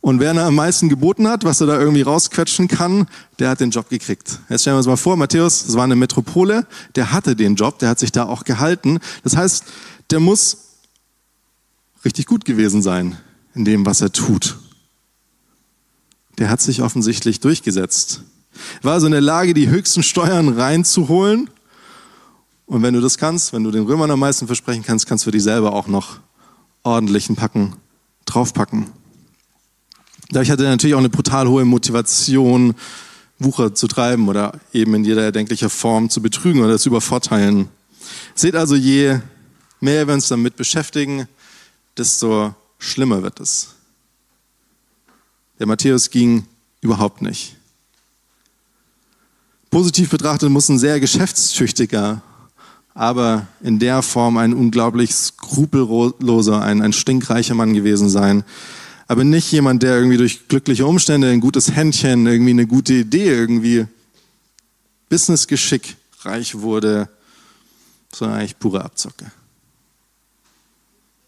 Und 0.00 0.20
wer 0.20 0.36
am 0.36 0.54
meisten 0.54 0.90
geboten 0.90 1.26
hat, 1.26 1.44
was 1.44 1.62
er 1.62 1.66
da 1.66 1.80
irgendwie 1.80 2.02
rausquetschen 2.02 2.68
kann, 2.68 3.08
der 3.38 3.48
hat 3.48 3.60
den 3.60 3.70
Job 3.70 3.88
gekriegt. 3.88 4.38
Jetzt 4.50 4.60
stellen 4.60 4.74
wir 4.74 4.78
uns 4.78 4.86
mal 4.86 4.96
vor, 4.96 5.16
Matthäus, 5.16 5.64
das 5.64 5.74
war 5.74 5.84
eine 5.84 5.96
Metropole, 5.96 6.66
der 6.94 7.10
hatte 7.10 7.34
den 7.34 7.54
Job, 7.54 7.78
der 7.78 7.88
hat 7.88 7.98
sich 7.98 8.12
da 8.12 8.24
auch 8.24 8.44
gehalten. 8.44 9.00
Das 9.22 9.34
heißt, 9.34 9.64
der 10.10 10.20
muss 10.20 10.58
richtig 12.04 12.26
gut 12.26 12.44
gewesen 12.44 12.82
sein 12.82 13.16
in 13.54 13.64
dem, 13.64 13.86
was 13.86 14.02
er 14.02 14.12
tut. 14.12 14.58
Der 16.36 16.50
hat 16.50 16.60
sich 16.60 16.82
offensichtlich 16.82 17.40
durchgesetzt. 17.40 18.22
War 18.82 18.94
also 18.94 19.06
in 19.06 19.12
der 19.12 19.20
Lage, 19.22 19.54
die 19.54 19.68
höchsten 19.68 20.02
Steuern 20.02 20.50
reinzuholen. 20.50 21.48
Und 22.66 22.82
wenn 22.82 22.94
du 22.94 23.00
das 23.00 23.18
kannst, 23.18 23.52
wenn 23.52 23.64
du 23.64 23.70
den 23.70 23.84
Römern 23.84 24.10
am 24.10 24.20
meisten 24.20 24.46
versprechen 24.46 24.82
kannst, 24.82 25.06
kannst 25.06 25.26
du 25.26 25.30
dir 25.30 25.40
selber 25.40 25.72
auch 25.72 25.86
noch 25.86 26.20
ordentlichen 26.82 27.36
Packen 27.36 27.74
draufpacken. 28.24 28.86
Dadurch 30.30 30.50
hatte 30.50 30.64
er 30.64 30.70
natürlich 30.70 30.94
auch 30.94 31.00
eine 31.00 31.10
brutal 31.10 31.48
hohe 31.48 31.64
Motivation, 31.64 32.74
Wucher 33.38 33.74
zu 33.74 33.88
treiben 33.88 34.28
oder 34.28 34.58
eben 34.72 34.94
in 34.94 35.04
jeder 35.04 35.22
erdenklicher 35.22 35.68
Form 35.68 36.08
zu 36.08 36.22
betrügen 36.22 36.62
oder 36.62 36.78
zu 36.78 36.88
übervorteilen. 36.88 37.68
Seht 38.34 38.54
also, 38.54 38.74
je 38.74 39.18
mehr 39.80 40.06
wir 40.06 40.14
uns 40.14 40.28
damit 40.28 40.56
beschäftigen, 40.56 41.28
desto 41.96 42.54
schlimmer 42.78 43.22
wird 43.22 43.40
es. 43.40 43.74
Der 45.58 45.66
Matthäus 45.66 46.10
ging 46.10 46.46
überhaupt 46.80 47.22
nicht. 47.22 47.56
Positiv 49.70 50.10
betrachtet 50.10 50.50
muss 50.50 50.68
ein 50.68 50.78
sehr 50.78 51.00
geschäftstüchtiger, 51.00 52.22
aber 52.94 53.48
in 53.60 53.80
der 53.80 54.02
Form 54.02 54.36
ein 54.36 54.54
unglaublich 54.54 55.12
skrupelloser, 55.12 56.62
ein, 56.62 56.80
ein 56.80 56.92
stinkreicher 56.92 57.54
Mann 57.54 57.74
gewesen 57.74 58.08
sein. 58.08 58.44
Aber 59.08 59.24
nicht 59.24 59.50
jemand, 59.50 59.82
der 59.82 59.96
irgendwie 59.96 60.16
durch 60.16 60.48
glückliche 60.48 60.86
Umstände, 60.86 61.28
ein 61.28 61.40
gutes 61.40 61.72
Händchen, 61.72 62.26
irgendwie 62.26 62.52
eine 62.52 62.66
gute 62.66 62.94
Idee, 62.94 63.28
irgendwie 63.28 63.86
Businessgeschick 65.08 65.96
reich 66.22 66.60
wurde, 66.60 67.08
sondern 68.12 68.38
eigentlich 68.38 68.58
pure 68.58 68.84
Abzocke. 68.84 69.30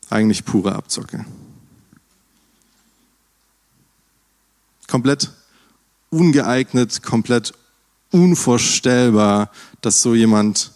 Eigentlich 0.09 0.45
pure 0.45 0.75
Abzocke. 0.75 1.27
Komplett 4.87 5.33
ungeeignet, 6.11 7.03
komplett 7.03 7.53
unvorstellbar, 8.13 9.51
dass 9.81 10.01
so 10.01 10.15
jemand 10.15 10.76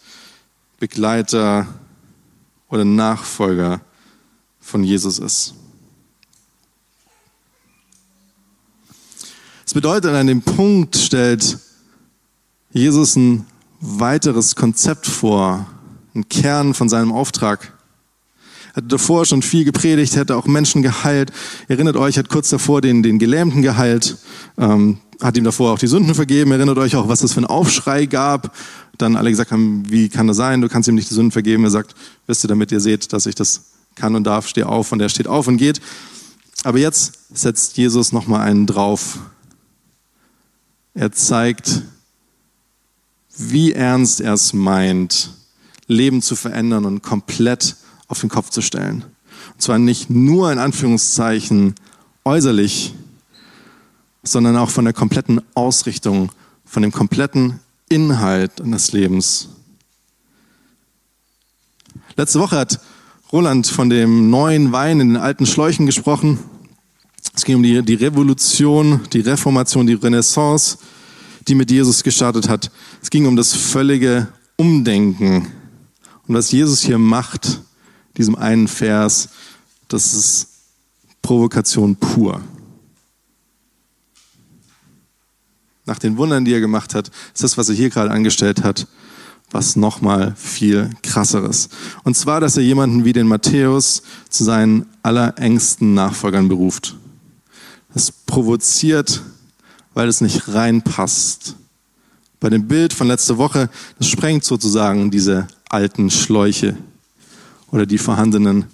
Begleiter 0.80 1.68
oder 2.68 2.84
Nachfolger 2.84 3.82
von 4.60 4.82
Jesus 4.82 5.18
ist. 5.18 5.54
Es 9.66 9.74
bedeutet, 9.74 10.12
an 10.12 10.26
dem 10.26 10.42
Punkt 10.42 10.96
stellt 10.96 11.58
Jesus 12.72 13.14
ein 13.14 13.46
weiteres 13.80 14.56
Konzept 14.56 15.06
vor, 15.06 15.66
einen 16.14 16.28
Kern 16.28 16.74
von 16.74 16.88
seinem 16.88 17.12
Auftrag 17.12 17.72
hatte 18.74 18.86
davor 18.86 19.24
schon 19.26 19.42
viel 19.42 19.64
gepredigt, 19.64 20.16
hätte 20.16 20.36
auch 20.36 20.46
Menschen 20.46 20.82
geheilt. 20.82 21.32
Erinnert 21.68 21.96
euch, 21.96 22.18
hat 22.18 22.28
kurz 22.28 22.50
davor 22.50 22.80
den, 22.80 23.02
den 23.02 23.18
Gelähmten 23.18 23.62
geheilt, 23.62 24.16
ähm, 24.58 24.98
hat 25.20 25.36
ihm 25.36 25.44
davor 25.44 25.72
auch 25.72 25.78
die 25.78 25.86
Sünden 25.86 26.14
vergeben. 26.14 26.52
Erinnert 26.52 26.78
euch 26.78 26.96
auch, 26.96 27.08
was 27.08 27.20
das 27.20 27.32
für 27.32 27.40
ein 27.40 27.46
Aufschrei 27.46 28.06
gab. 28.06 28.54
Dann 28.98 29.16
alle 29.16 29.30
gesagt 29.30 29.50
haben, 29.50 29.84
wie 29.88 30.08
kann 30.08 30.26
das 30.26 30.36
sein? 30.36 30.60
Du 30.60 30.68
kannst 30.68 30.88
ihm 30.88 30.94
nicht 30.94 31.10
die 31.10 31.14
Sünden 31.14 31.32
vergeben. 31.32 31.64
Er 31.64 31.70
sagt, 31.70 31.94
wisst 32.26 32.44
ihr, 32.44 32.48
damit 32.48 32.72
ihr 32.72 32.80
seht, 32.80 33.12
dass 33.12 33.26
ich 33.26 33.34
das 33.34 33.72
kann 33.94 34.14
und 34.14 34.24
darf, 34.24 34.46
steh 34.46 34.64
auf. 34.64 34.92
Und 34.92 35.00
er 35.00 35.08
steht 35.08 35.26
auf 35.26 35.46
und 35.46 35.56
geht. 35.56 35.80
Aber 36.64 36.78
jetzt 36.78 37.36
setzt 37.36 37.76
Jesus 37.76 38.12
nochmal 38.12 38.42
einen 38.42 38.66
drauf. 38.66 39.18
Er 40.94 41.12
zeigt, 41.12 41.82
wie 43.36 43.72
ernst 43.72 44.20
er 44.20 44.34
es 44.34 44.52
meint, 44.52 45.30
Leben 45.86 46.22
zu 46.22 46.36
verändern 46.36 46.84
und 46.84 47.02
komplett 47.02 47.76
auf 48.10 48.20
den 48.20 48.28
Kopf 48.28 48.50
zu 48.50 48.60
stellen. 48.60 49.04
Und 49.54 49.62
zwar 49.62 49.78
nicht 49.78 50.10
nur 50.10 50.52
in 50.52 50.58
Anführungszeichen 50.58 51.74
äußerlich, 52.24 52.92
sondern 54.22 54.56
auch 54.56 54.68
von 54.68 54.84
der 54.84 54.92
kompletten 54.92 55.40
Ausrichtung, 55.54 56.30
von 56.64 56.82
dem 56.82 56.92
kompletten 56.92 57.60
Inhalt 57.88 58.52
des 58.58 58.92
Lebens. 58.92 59.48
Letzte 62.16 62.40
Woche 62.40 62.56
hat 62.56 62.80
Roland 63.32 63.66
von 63.66 63.88
dem 63.88 64.28
neuen 64.28 64.72
Wein 64.72 65.00
in 65.00 65.10
den 65.10 65.16
alten 65.16 65.46
Schläuchen 65.46 65.86
gesprochen. 65.86 66.40
Es 67.34 67.44
ging 67.44 67.56
um 67.56 67.62
die, 67.62 67.82
die 67.82 67.94
Revolution, 67.94 69.00
die 69.12 69.20
Reformation, 69.20 69.86
die 69.86 69.94
Renaissance, 69.94 70.78
die 71.46 71.54
mit 71.54 71.70
Jesus 71.70 72.02
gestartet 72.02 72.48
hat. 72.48 72.72
Es 73.00 73.08
ging 73.08 73.26
um 73.26 73.36
das 73.36 73.54
völlige 73.54 74.28
Umdenken. 74.56 75.46
Und 76.26 76.34
was 76.34 76.50
Jesus 76.50 76.80
hier 76.80 76.98
macht, 76.98 77.62
diesem 78.16 78.34
einen 78.34 78.68
Vers, 78.68 79.28
das 79.88 80.14
ist 80.14 80.48
Provokation 81.22 81.96
pur. 81.96 82.40
Nach 85.86 85.98
den 85.98 86.16
Wundern, 86.16 86.44
die 86.44 86.52
er 86.52 86.60
gemacht 86.60 86.94
hat, 86.94 87.10
ist 87.34 87.42
das, 87.42 87.58
was 87.58 87.68
er 87.68 87.74
hier 87.74 87.90
gerade 87.90 88.10
angestellt 88.10 88.62
hat, 88.62 88.86
was 89.50 89.74
nochmal 89.74 90.34
viel 90.36 90.90
krasseres. 91.02 91.68
Und 92.04 92.16
zwar, 92.16 92.40
dass 92.40 92.56
er 92.56 92.62
jemanden 92.62 93.04
wie 93.04 93.12
den 93.12 93.26
Matthäus 93.26 94.02
zu 94.28 94.44
seinen 94.44 94.86
allerengsten 95.02 95.94
Nachfolgern 95.94 96.48
beruft. 96.48 96.96
Das 97.92 98.12
provoziert, 98.12 99.22
weil 99.94 100.08
es 100.08 100.20
nicht 100.20 100.46
reinpasst. 100.48 101.56
Bei 102.38 102.48
dem 102.48 102.68
Bild 102.68 102.92
von 102.92 103.08
letzter 103.08 103.38
Woche, 103.38 103.68
das 103.98 104.08
sprengt 104.08 104.44
sozusagen 104.44 105.10
diese 105.10 105.48
alten 105.68 106.10
Schläuche 106.10 106.76
oder 107.70 107.86
die 107.86 107.98
vorhandenen 107.98 108.66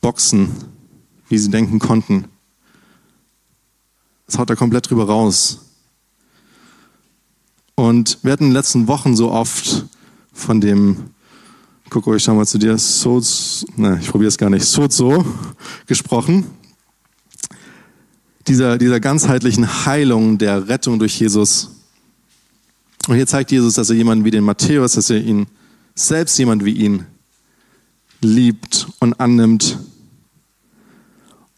Boxen, 0.00 0.50
wie 1.28 1.38
sie 1.38 1.50
denken 1.50 1.78
konnten. 1.78 2.26
Das 4.26 4.38
haut 4.38 4.50
er 4.50 4.56
komplett 4.56 4.88
drüber 4.88 5.06
raus. 5.06 5.60
Und 7.74 8.18
wir 8.22 8.32
hatten 8.32 8.44
in 8.44 8.50
den 8.50 8.54
letzten 8.54 8.86
Wochen 8.86 9.16
so 9.16 9.30
oft 9.30 9.86
von 10.32 10.60
dem, 10.60 11.10
guck 11.90 12.06
euch, 12.06 12.22
schau 12.22 12.34
mal 12.34 12.46
zu 12.46 12.58
dir, 12.58 12.76
so, 12.78 13.20
ne, 13.76 13.98
ich 14.00 14.08
probiere 14.08 14.28
es 14.28 14.38
gar 14.38 14.50
nicht, 14.50 14.64
so, 14.64 14.88
so 14.88 15.24
gesprochen. 15.86 16.46
Dieser, 18.46 18.76
dieser 18.76 19.00
ganzheitlichen 19.00 19.86
Heilung 19.86 20.36
der 20.38 20.68
Rettung 20.68 20.98
durch 20.98 21.18
Jesus. 21.18 21.70
Und 23.08 23.14
hier 23.14 23.26
zeigt 23.26 23.52
Jesus, 23.52 23.74
dass 23.74 23.90
er 23.90 23.96
jemanden 23.96 24.24
wie 24.24 24.30
den 24.30 24.44
Matthäus, 24.44 24.92
dass 24.94 25.10
er 25.10 25.18
ihn, 25.18 25.46
selbst 25.94 26.38
jemand 26.38 26.64
wie 26.64 26.72
ihn, 26.72 27.06
liebt 28.22 28.88
und 29.00 29.20
annimmt 29.20 29.78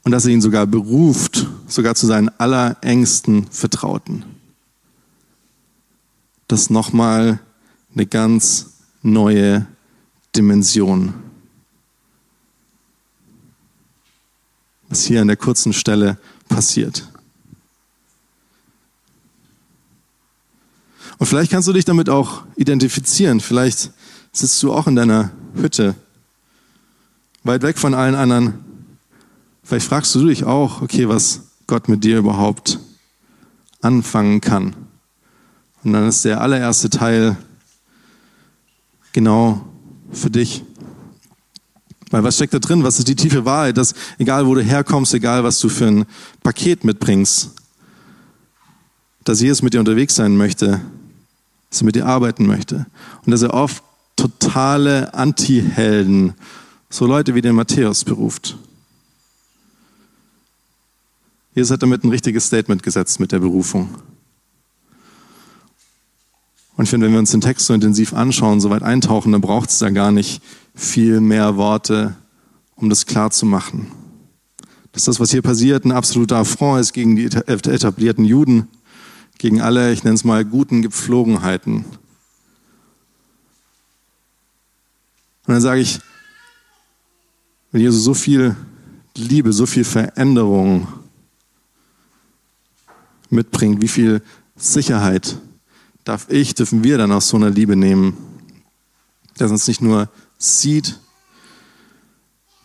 und 0.02 0.12
dass 0.12 0.26
er 0.26 0.32
ihn 0.32 0.40
sogar 0.40 0.66
beruft, 0.66 1.46
sogar 1.66 1.94
zu 1.94 2.06
seinen 2.06 2.28
allerengsten 2.38 3.46
Vertrauten. 3.50 4.24
Das 6.48 6.62
ist 6.62 6.70
nochmal 6.70 7.40
eine 7.94 8.06
ganz 8.06 8.74
neue 9.02 9.66
Dimension. 10.36 11.14
Was 14.88 15.04
hier 15.04 15.22
an 15.22 15.28
der 15.28 15.36
kurzen 15.36 15.72
Stelle 15.72 16.18
passiert. 16.48 17.08
Und 21.18 21.26
vielleicht 21.26 21.50
kannst 21.50 21.68
du 21.68 21.72
dich 21.72 21.84
damit 21.84 22.10
auch 22.10 22.44
identifizieren. 22.56 23.40
Vielleicht 23.40 23.92
sitzt 24.32 24.62
du 24.62 24.72
auch 24.72 24.86
in 24.86 24.96
deiner 24.96 25.30
Hütte 25.54 25.94
weit 27.44 27.62
weg 27.62 27.78
von 27.78 27.94
allen 27.94 28.14
anderen. 28.14 28.54
Vielleicht 29.62 29.86
fragst 29.86 30.14
du 30.14 30.26
dich 30.26 30.44
auch, 30.44 30.82
okay, 30.82 31.08
was 31.08 31.42
Gott 31.66 31.88
mit 31.88 32.04
dir 32.04 32.18
überhaupt 32.18 32.78
anfangen 33.80 34.40
kann. 34.40 34.74
Und 35.82 35.92
dann 35.92 36.08
ist 36.08 36.24
der 36.24 36.40
allererste 36.40 36.90
Teil 36.90 37.36
genau 39.12 39.64
für 40.10 40.30
dich. 40.30 40.64
Weil 42.10 42.24
was 42.24 42.36
steckt 42.36 42.54
da 42.54 42.58
drin? 42.58 42.84
Was 42.84 42.98
ist 42.98 43.08
die 43.08 43.16
tiefe 43.16 43.44
Wahrheit? 43.44 43.76
Dass 43.76 43.94
egal 44.18 44.46
wo 44.46 44.54
du 44.54 44.62
herkommst, 44.62 45.12
egal 45.14 45.44
was 45.44 45.58
du 45.60 45.68
für 45.68 45.86
ein 45.86 46.06
Paket 46.42 46.84
mitbringst, 46.84 47.50
dass 49.24 49.40
Jesus 49.40 49.62
mit 49.62 49.74
dir 49.74 49.80
unterwegs 49.80 50.14
sein 50.14 50.36
möchte, 50.36 50.80
dass 51.70 51.82
er 51.82 51.86
mit 51.86 51.96
dir 51.96 52.06
arbeiten 52.06 52.46
möchte. 52.46 52.86
Und 53.24 53.32
dass 53.32 53.42
er 53.42 53.52
oft 53.52 53.82
totale 54.16 55.12
Anti-Helden, 55.12 56.34
so 56.94 57.06
Leute 57.06 57.34
wie 57.34 57.40
den 57.40 57.56
Matthäus 57.56 58.04
beruft. 58.04 58.56
Jesus 61.52 61.72
hat 61.72 61.82
damit 61.82 62.04
ein 62.04 62.10
richtiges 62.10 62.46
Statement 62.46 62.84
gesetzt 62.84 63.18
mit 63.18 63.32
der 63.32 63.40
Berufung. 63.40 63.88
Und 66.76 66.84
ich 66.84 66.90
finde, 66.90 67.06
wenn 67.06 67.14
wir 67.14 67.18
uns 67.18 67.32
den 67.32 67.40
Text 67.40 67.66
so 67.66 67.74
intensiv 67.74 68.14
anschauen, 68.14 68.60
so 68.60 68.70
weit 68.70 68.84
eintauchen, 68.84 69.32
dann 69.32 69.40
braucht 69.40 69.70
es 69.70 69.78
da 69.80 69.90
gar 69.90 70.12
nicht 70.12 70.40
viel 70.76 71.20
mehr 71.20 71.56
Worte, 71.56 72.14
um 72.76 72.88
das 72.88 73.06
klar 73.06 73.32
zu 73.32 73.44
machen. 73.44 73.90
Dass 74.92 75.06
das, 75.06 75.18
was 75.18 75.32
hier 75.32 75.42
passiert, 75.42 75.84
ein 75.84 75.90
absoluter 75.90 76.36
Affront 76.36 76.80
ist 76.80 76.92
gegen 76.92 77.16
die 77.16 77.24
etablierten 77.24 78.24
Juden, 78.24 78.68
gegen 79.38 79.60
alle, 79.60 79.92
ich 79.92 80.04
nenne 80.04 80.14
es 80.14 80.22
mal, 80.22 80.44
guten 80.44 80.82
Gepflogenheiten. 80.82 81.78
Und 85.46 85.54
dann 85.54 85.60
sage 85.60 85.80
ich, 85.80 85.98
wenn 87.74 87.80
Jesus 87.80 88.04
so 88.04 88.14
viel 88.14 88.54
Liebe, 89.16 89.52
so 89.52 89.66
viel 89.66 89.82
Veränderung 89.82 90.86
mitbringt, 93.30 93.82
wie 93.82 93.88
viel 93.88 94.22
Sicherheit 94.54 95.36
darf 96.04 96.30
ich, 96.30 96.54
dürfen 96.54 96.84
wir 96.84 96.98
dann 96.98 97.10
aus 97.10 97.28
so 97.28 97.36
einer 97.36 97.50
Liebe 97.50 97.74
nehmen, 97.74 98.16
dass 99.38 99.50
uns 99.50 99.66
nicht 99.66 99.82
nur 99.82 100.08
sieht, 100.38 101.00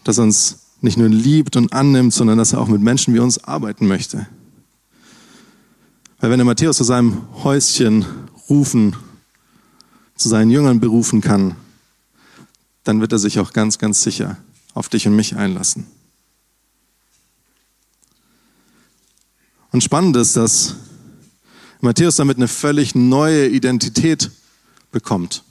dass 0.04 0.20
uns 0.20 0.68
nicht 0.82 1.00
nur 1.00 1.10
liebt 1.10 1.56
und 1.56 1.74
annimmt, 1.74 2.14
sondern 2.14 2.38
dass 2.38 2.54
er 2.54 2.62
auch 2.62 2.68
mit 2.68 2.82
Menschen 2.82 3.16
wie 3.16 3.20
uns 3.20 3.44
arbeiten 3.44 3.88
möchte. 3.88 4.28
Weil 6.20 6.30
wenn 6.30 6.38
der 6.38 6.46
Matthäus 6.46 6.78
zu 6.78 6.84
seinem 6.84 7.24
Häuschen 7.44 8.06
rufen, 8.48 8.96
zu 10.16 10.30
seinen 10.30 10.52
Jüngern 10.52 10.80
berufen 10.80 11.22
kann, 11.22 11.56
dann 12.84 13.02
wird 13.02 13.12
er 13.12 13.18
sich 13.18 13.40
auch 13.40 13.54
ganz, 13.54 13.80
ganz 13.80 14.04
sicher 14.04 14.38
auf 14.80 14.88
dich 14.88 15.06
und 15.06 15.16
mich 15.18 15.36
einlassen. 15.36 15.88
Und 19.74 19.84
spannend 19.84 20.16
ist, 20.16 20.38
dass 20.38 20.76
Matthäus 21.82 22.16
damit 22.16 22.38
eine 22.38 22.48
völlig 22.48 22.96
neue 22.96 23.50
Identität 23.50 24.32
bekommt. 24.90 25.44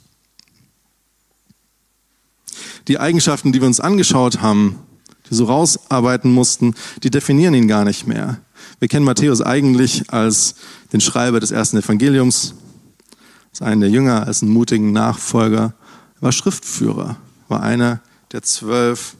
Die 2.87 2.99
Eigenschaften, 2.99 3.51
die 3.51 3.61
wir 3.61 3.67
uns 3.67 3.79
angeschaut 3.79 4.41
haben, 4.41 4.79
die 5.29 5.35
so 5.35 5.45
rausarbeiten 5.45 6.31
mussten, 6.31 6.73
die 7.03 7.11
definieren 7.11 7.53
ihn 7.53 7.67
gar 7.67 7.85
nicht 7.85 8.07
mehr. 8.07 8.41
Wir 8.79 8.87
kennen 8.87 9.05
Matthäus 9.05 9.43
eigentlich 9.43 10.11
als 10.11 10.55
den 10.91 11.01
Schreiber 11.01 11.39
des 11.39 11.51
ersten 11.51 11.77
Evangeliums, 11.77 12.55
als 13.51 13.61
einen 13.61 13.81
der 13.81 13.91
Jünger, 13.91 14.25
als 14.25 14.41
einen 14.41 14.53
mutigen 14.53 14.91
Nachfolger. 14.91 15.75
Er 16.15 16.21
war 16.21 16.31
Schriftführer, 16.31 17.17
war 17.47 17.61
einer 17.61 18.01
der 18.31 18.41
zwölf 18.41 19.15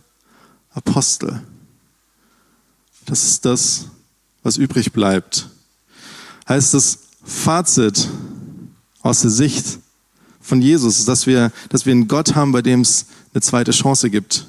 Apostel. 0.72 1.42
Das 3.06 3.24
ist 3.24 3.46
das, 3.46 3.86
was 4.44 4.58
übrig 4.58 4.92
bleibt. 4.92 5.50
Heißt 6.48 6.74
das 6.74 7.00
Fazit 7.24 8.08
aus 9.02 9.22
der 9.22 9.32
Sicht 9.32 9.80
von 10.42 10.62
Jesus, 10.62 11.06
dass 11.06 11.28
wir, 11.28 11.52
dass 11.70 11.86
wir 11.86 11.94
einen 11.94 12.08
Gott 12.08 12.36
haben, 12.36 12.52
bei 12.52 12.62
dem 12.62 12.82
es 12.82 13.08
eine 13.34 13.42
zweite 13.42 13.72
Chance 13.72 14.10
gibt, 14.10 14.48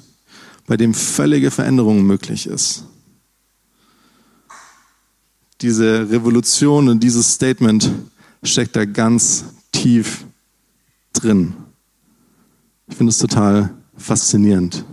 bei 0.67 0.77
dem 0.77 0.93
völlige 0.93 1.51
Veränderung 1.51 2.03
möglich 2.03 2.47
ist. 2.47 2.85
Diese 5.61 6.09
Revolution 6.09 6.89
und 6.89 7.01
dieses 7.01 7.33
Statement 7.33 7.91
steckt 8.43 8.75
da 8.75 8.85
ganz 8.85 9.45
tief 9.71 10.25
drin. 11.13 11.53
Ich 12.87 12.95
finde 12.95 13.11
es 13.11 13.19
total 13.19 13.73
faszinierend. 13.95 14.83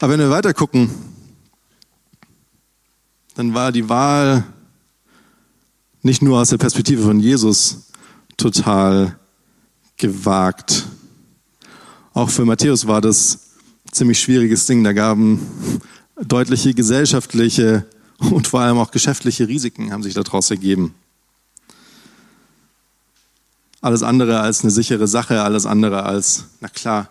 Aber 0.00 0.12
wenn 0.12 0.20
wir 0.20 0.30
weiter 0.30 0.52
gucken, 0.52 0.90
dann 3.34 3.54
war 3.54 3.72
die 3.72 3.88
Wahl 3.88 4.44
nicht 6.02 6.22
nur 6.22 6.40
aus 6.40 6.50
der 6.50 6.58
Perspektive 6.58 7.02
von 7.02 7.20
Jesus 7.20 7.88
total 8.36 9.18
gewagt. 9.96 10.86
Auch 12.12 12.30
für 12.30 12.44
Matthäus 12.44 12.86
war 12.86 13.00
das 13.00 13.54
ein 13.86 13.92
ziemlich 13.92 14.20
schwieriges 14.20 14.66
Ding. 14.66 14.84
Da 14.84 14.92
gaben 14.92 15.40
deutliche 16.20 16.74
gesellschaftliche 16.74 17.86
und 18.18 18.46
vor 18.46 18.60
allem 18.60 18.78
auch 18.78 18.90
geschäftliche 18.90 19.48
Risiken 19.48 19.92
haben 19.92 20.02
sich 20.02 20.14
daraus 20.14 20.50
ergeben. 20.50 20.94
Alles 23.80 24.02
andere 24.02 24.40
als 24.40 24.62
eine 24.62 24.70
sichere 24.70 25.06
Sache, 25.06 25.42
alles 25.42 25.66
andere 25.66 26.04
als, 26.04 26.44
na 26.60 26.68
klar, 26.68 27.10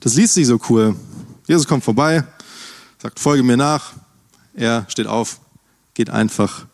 das 0.00 0.14
liest 0.14 0.34
sich 0.34 0.46
so 0.46 0.60
cool. 0.68 0.96
Jesus 1.46 1.66
kommt 1.66 1.84
vorbei, 1.84 2.24
sagt, 3.00 3.18
folge 3.18 3.42
mir 3.42 3.56
nach. 3.56 3.94
Er 4.54 4.86
steht 4.88 5.06
auf, 5.06 5.40
geht 5.94 6.10
einfach 6.10 6.66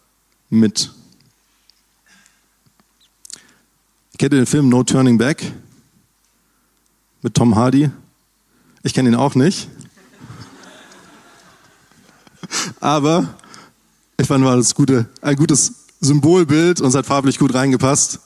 mit. 0.51 0.93
Kennt 4.19 4.33
ihr 4.33 4.41
den 4.41 4.47
Film 4.47 4.69
No 4.69 4.83
Turning 4.83 5.19
Back 5.19 5.53
mit 7.23 7.35
Tom 7.35 7.57
Hardy? 7.57 7.91
Ich 8.83 8.95
kenne 8.95 9.09
ihn 9.09 9.15
auch 9.15 9.35
nicht. 9.35 9.69
Aber 12.81 13.35
ich 14.17 14.27
fand, 14.27 14.45
war 14.45 14.57
das 14.57 14.75
gute, 14.75 15.09
ein 15.21 15.37
gutes 15.37 15.73
Symbolbild 16.01 16.81
und 16.81 16.89
es 16.89 16.95
hat 16.95 17.07
farblich 17.07 17.39
gut 17.39 17.55
reingepasst. 17.55 18.21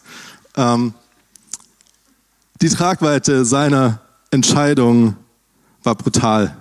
Ähm, 0.56 0.94
die 2.60 2.68
Tragweite 2.68 3.44
seiner 3.44 4.00
Entscheidung 4.30 5.16
war 5.82 5.94
brutal. 5.94 6.56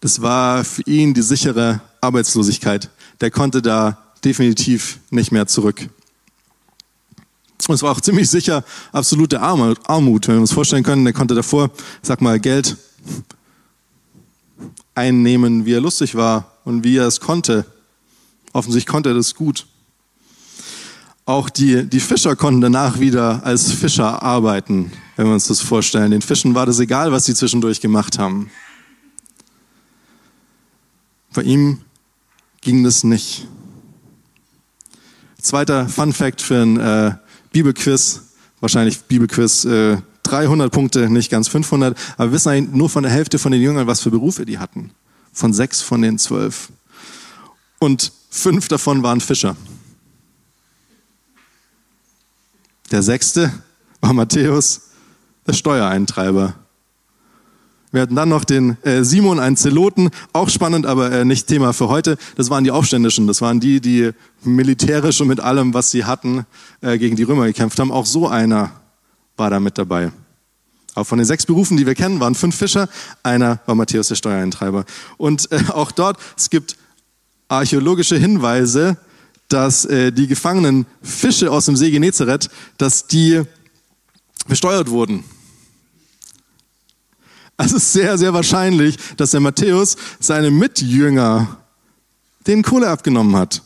Das 0.00 0.22
war 0.22 0.64
für 0.64 0.82
ihn 0.82 1.14
die 1.14 1.22
sichere 1.22 1.80
Arbeitslosigkeit. 2.00 2.90
Der 3.20 3.30
konnte 3.30 3.62
da 3.62 3.98
definitiv 4.24 4.98
nicht 5.10 5.32
mehr 5.32 5.46
zurück. 5.46 5.88
Und 7.68 7.74
es 7.74 7.82
war 7.82 7.92
auch 7.92 8.00
ziemlich 8.00 8.28
sicher 8.28 8.64
absolute 8.90 9.40
Armut, 9.40 10.26
wenn 10.26 10.34
wir 10.34 10.40
uns 10.40 10.52
vorstellen 10.52 10.82
können. 10.82 11.04
Der 11.04 11.12
konnte 11.12 11.34
davor, 11.34 11.70
sag 12.02 12.20
mal, 12.20 12.40
Geld 12.40 12.76
einnehmen, 14.94 15.64
wie 15.64 15.74
er 15.74 15.80
lustig 15.80 16.14
war 16.14 16.58
und 16.64 16.84
wie 16.84 16.96
er 16.96 17.06
es 17.06 17.20
konnte. 17.20 17.64
Offensichtlich 18.52 18.90
konnte 18.90 19.10
er 19.10 19.14
das 19.14 19.34
gut. 19.34 19.66
Auch 21.24 21.48
die, 21.50 21.88
die 21.88 22.00
Fischer 22.00 22.34
konnten 22.34 22.60
danach 22.60 22.98
wieder 22.98 23.44
als 23.44 23.70
Fischer 23.70 24.22
arbeiten, 24.22 24.90
wenn 25.16 25.26
wir 25.26 25.34
uns 25.34 25.46
das 25.46 25.60
vorstellen. 25.60 26.10
Den 26.10 26.22
Fischen 26.22 26.54
war 26.54 26.66
das 26.66 26.80
egal, 26.80 27.12
was 27.12 27.26
sie 27.26 27.34
zwischendurch 27.34 27.80
gemacht 27.80 28.18
haben. 28.18 28.50
Bei 31.32 31.42
ihm 31.42 31.78
ging 32.60 32.82
das 32.82 33.04
nicht. 33.04 33.46
Zweiter 35.40 35.88
Fun 35.88 36.12
Fact 36.12 36.42
für 36.42 36.62
ein 36.62 36.78
äh, 36.78 37.14
Bibelquiz, 37.52 38.22
wahrscheinlich 38.60 39.00
Bibelquiz 39.02 39.64
äh, 39.64 39.98
300 40.24 40.72
Punkte, 40.72 41.08
nicht 41.08 41.30
ganz 41.30 41.48
500, 41.48 41.96
aber 42.16 42.30
wir 42.30 42.32
wissen 42.32 42.48
eigentlich 42.48 42.76
nur 42.76 42.90
von 42.90 43.02
der 43.02 43.12
Hälfte 43.12 43.38
von 43.38 43.52
den 43.52 43.60
Jüngern, 43.60 43.86
was 43.86 44.00
für 44.00 44.10
Berufe 44.10 44.44
die 44.44 44.58
hatten. 44.58 44.90
Von 45.32 45.52
sechs 45.52 45.82
von 45.82 46.02
den 46.02 46.18
zwölf. 46.18 46.70
Und 47.78 48.12
fünf 48.30 48.68
davon 48.68 49.02
waren 49.02 49.20
Fischer. 49.20 49.56
Der 52.92 53.02
sechste 53.02 53.50
war 54.02 54.12
Matthäus, 54.12 54.90
der 55.46 55.54
Steuereintreiber. 55.54 56.54
Wir 57.90 58.02
hatten 58.02 58.14
dann 58.14 58.28
noch 58.28 58.44
den 58.44 58.76
äh, 58.82 59.02
Simon, 59.02 59.40
einen 59.40 59.56
Zeloten, 59.56 60.10
auch 60.34 60.50
spannend, 60.50 60.84
aber 60.84 61.10
äh, 61.10 61.24
nicht 61.24 61.46
Thema 61.46 61.72
für 61.72 61.88
heute. 61.88 62.18
Das 62.36 62.50
waren 62.50 62.64
die 62.64 62.70
Aufständischen, 62.70 63.26
das 63.26 63.40
waren 63.40 63.60
die, 63.60 63.80
die 63.80 64.10
militärisch 64.44 65.22
und 65.22 65.28
mit 65.28 65.40
allem, 65.40 65.72
was 65.72 65.90
sie 65.90 66.04
hatten, 66.04 66.44
äh, 66.82 66.98
gegen 66.98 67.16
die 67.16 67.22
Römer 67.22 67.46
gekämpft 67.46 67.78
haben. 67.80 67.90
Auch 67.90 68.04
so 68.04 68.28
einer 68.28 68.72
war 69.38 69.48
da 69.48 69.58
mit 69.58 69.78
dabei. 69.78 70.12
Auch 70.94 71.04
von 71.04 71.16
den 71.16 71.26
sechs 71.26 71.46
Berufen, 71.46 71.78
die 71.78 71.86
wir 71.86 71.94
kennen, 71.94 72.20
waren 72.20 72.34
fünf 72.34 72.56
Fischer, 72.56 72.90
einer 73.22 73.60
war 73.64 73.74
Matthäus, 73.74 74.08
der 74.08 74.16
Steuereintreiber. 74.16 74.84
Und 75.16 75.48
auch 75.70 75.92
dort, 75.92 76.18
es 76.36 76.50
gibt 76.50 76.76
archäologische 77.48 78.16
Hinweise, 78.16 78.98
dass 79.52 79.84
äh, 79.84 80.12
die 80.12 80.26
gefangenen 80.26 80.86
Fische 81.02 81.50
aus 81.50 81.66
dem 81.66 81.76
See 81.76 81.90
Genezareth, 81.90 82.48
dass 82.78 83.06
die 83.06 83.42
besteuert 84.48 84.90
wurden. 84.90 85.24
Also 87.56 87.76
es 87.76 87.84
ist 87.84 87.92
sehr, 87.92 88.18
sehr 88.18 88.32
wahrscheinlich, 88.32 88.96
dass 89.16 89.32
der 89.32 89.40
Matthäus 89.40 89.96
seine 90.18 90.50
Mitjünger 90.50 91.58
den 92.46 92.62
Kohle 92.62 92.88
abgenommen 92.88 93.36
hat. 93.36 93.62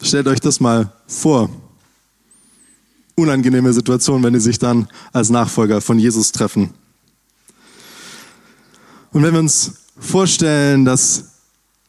Stellt 0.00 0.28
euch 0.28 0.40
das 0.40 0.60
mal 0.60 0.92
vor. 1.06 1.50
Unangenehme 3.14 3.72
Situation, 3.72 4.22
wenn 4.22 4.34
die 4.34 4.40
sich 4.40 4.58
dann 4.58 4.88
als 5.12 5.30
Nachfolger 5.30 5.80
von 5.80 5.98
Jesus 5.98 6.32
treffen. 6.32 6.74
Und 9.10 9.22
wenn 9.22 9.32
wir 9.32 9.40
uns 9.40 9.72
vorstellen, 9.98 10.84
dass 10.84 11.35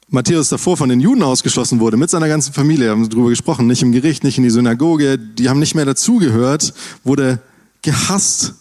Matthäus 0.10 0.48
davor 0.48 0.78
von 0.78 0.88
den 0.88 1.02
Juden 1.02 1.22
ausgeschlossen 1.22 1.82
wurde, 1.82 1.98
mit 1.98 2.10
seiner 2.10 2.30
ganzen 2.30 2.54
Familie, 2.54 2.92
haben 2.92 3.10
darüber 3.10 3.30
gesprochen, 3.30 3.68
nicht 3.68 3.82
im 3.82 3.92
Gericht, 3.92 4.24
nicht 4.24 4.38
in 4.38 4.44
die 4.44 4.50
Synagoge, 4.50 5.18
die 5.18 5.50
haben 5.50 5.60
nicht 5.60 5.76
mehr 5.76 5.86
dazugehört, 5.86 6.74
wurde 7.04 7.42
gehasst. 7.82 8.54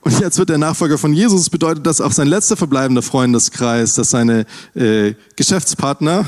Und 0.00 0.18
jetzt 0.18 0.38
wird 0.38 0.48
der 0.48 0.56
Nachfolger 0.56 0.96
von 0.96 1.12
Jesus, 1.12 1.50
bedeutet 1.50 1.86
das 1.86 2.00
auch 2.00 2.12
sein 2.12 2.28
letzter 2.28 2.56
verbleibender 2.56 3.02
Freundeskreis, 3.02 3.94
dass 3.94 4.10
seine 4.10 4.46
äh, 4.74 5.14
Geschäftspartner, 5.36 6.24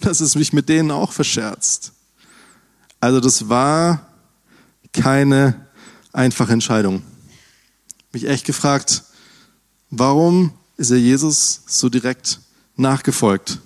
dass 0.00 0.20
es 0.20 0.34
mich 0.34 0.52
mit 0.52 0.68
denen 0.68 0.90
auch 0.90 1.12
verscherzt. 1.12 1.92
Also 2.98 3.20
das 3.20 3.48
war 3.48 4.06
keine 4.92 5.66
einfache 6.12 6.52
Entscheidung. 6.52 7.02
Mich 8.12 8.26
echt 8.26 8.46
gefragt, 8.46 9.04
warum 9.90 10.52
ist 10.76 10.90
er 10.90 10.98
Jesus 10.98 11.62
so 11.66 11.88
direkt 11.88 12.40
nachgefolgt? 12.80 13.58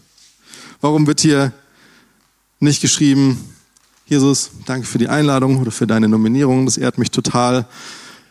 Warum 0.81 1.07
wird 1.07 1.21
hier 1.21 1.53
nicht 2.61 2.83
geschrieben, 2.83 3.39
Jesus, 4.07 4.51
danke 4.67 4.87
für 4.87 4.99
die 4.99 5.09
Einladung 5.09 5.59
oder 5.59 5.71
für 5.71 5.87
deine 5.87 6.09
Nominierung, 6.09 6.67
das 6.67 6.77
ehrt 6.77 6.99
mich 6.99 7.11
total. 7.11 7.67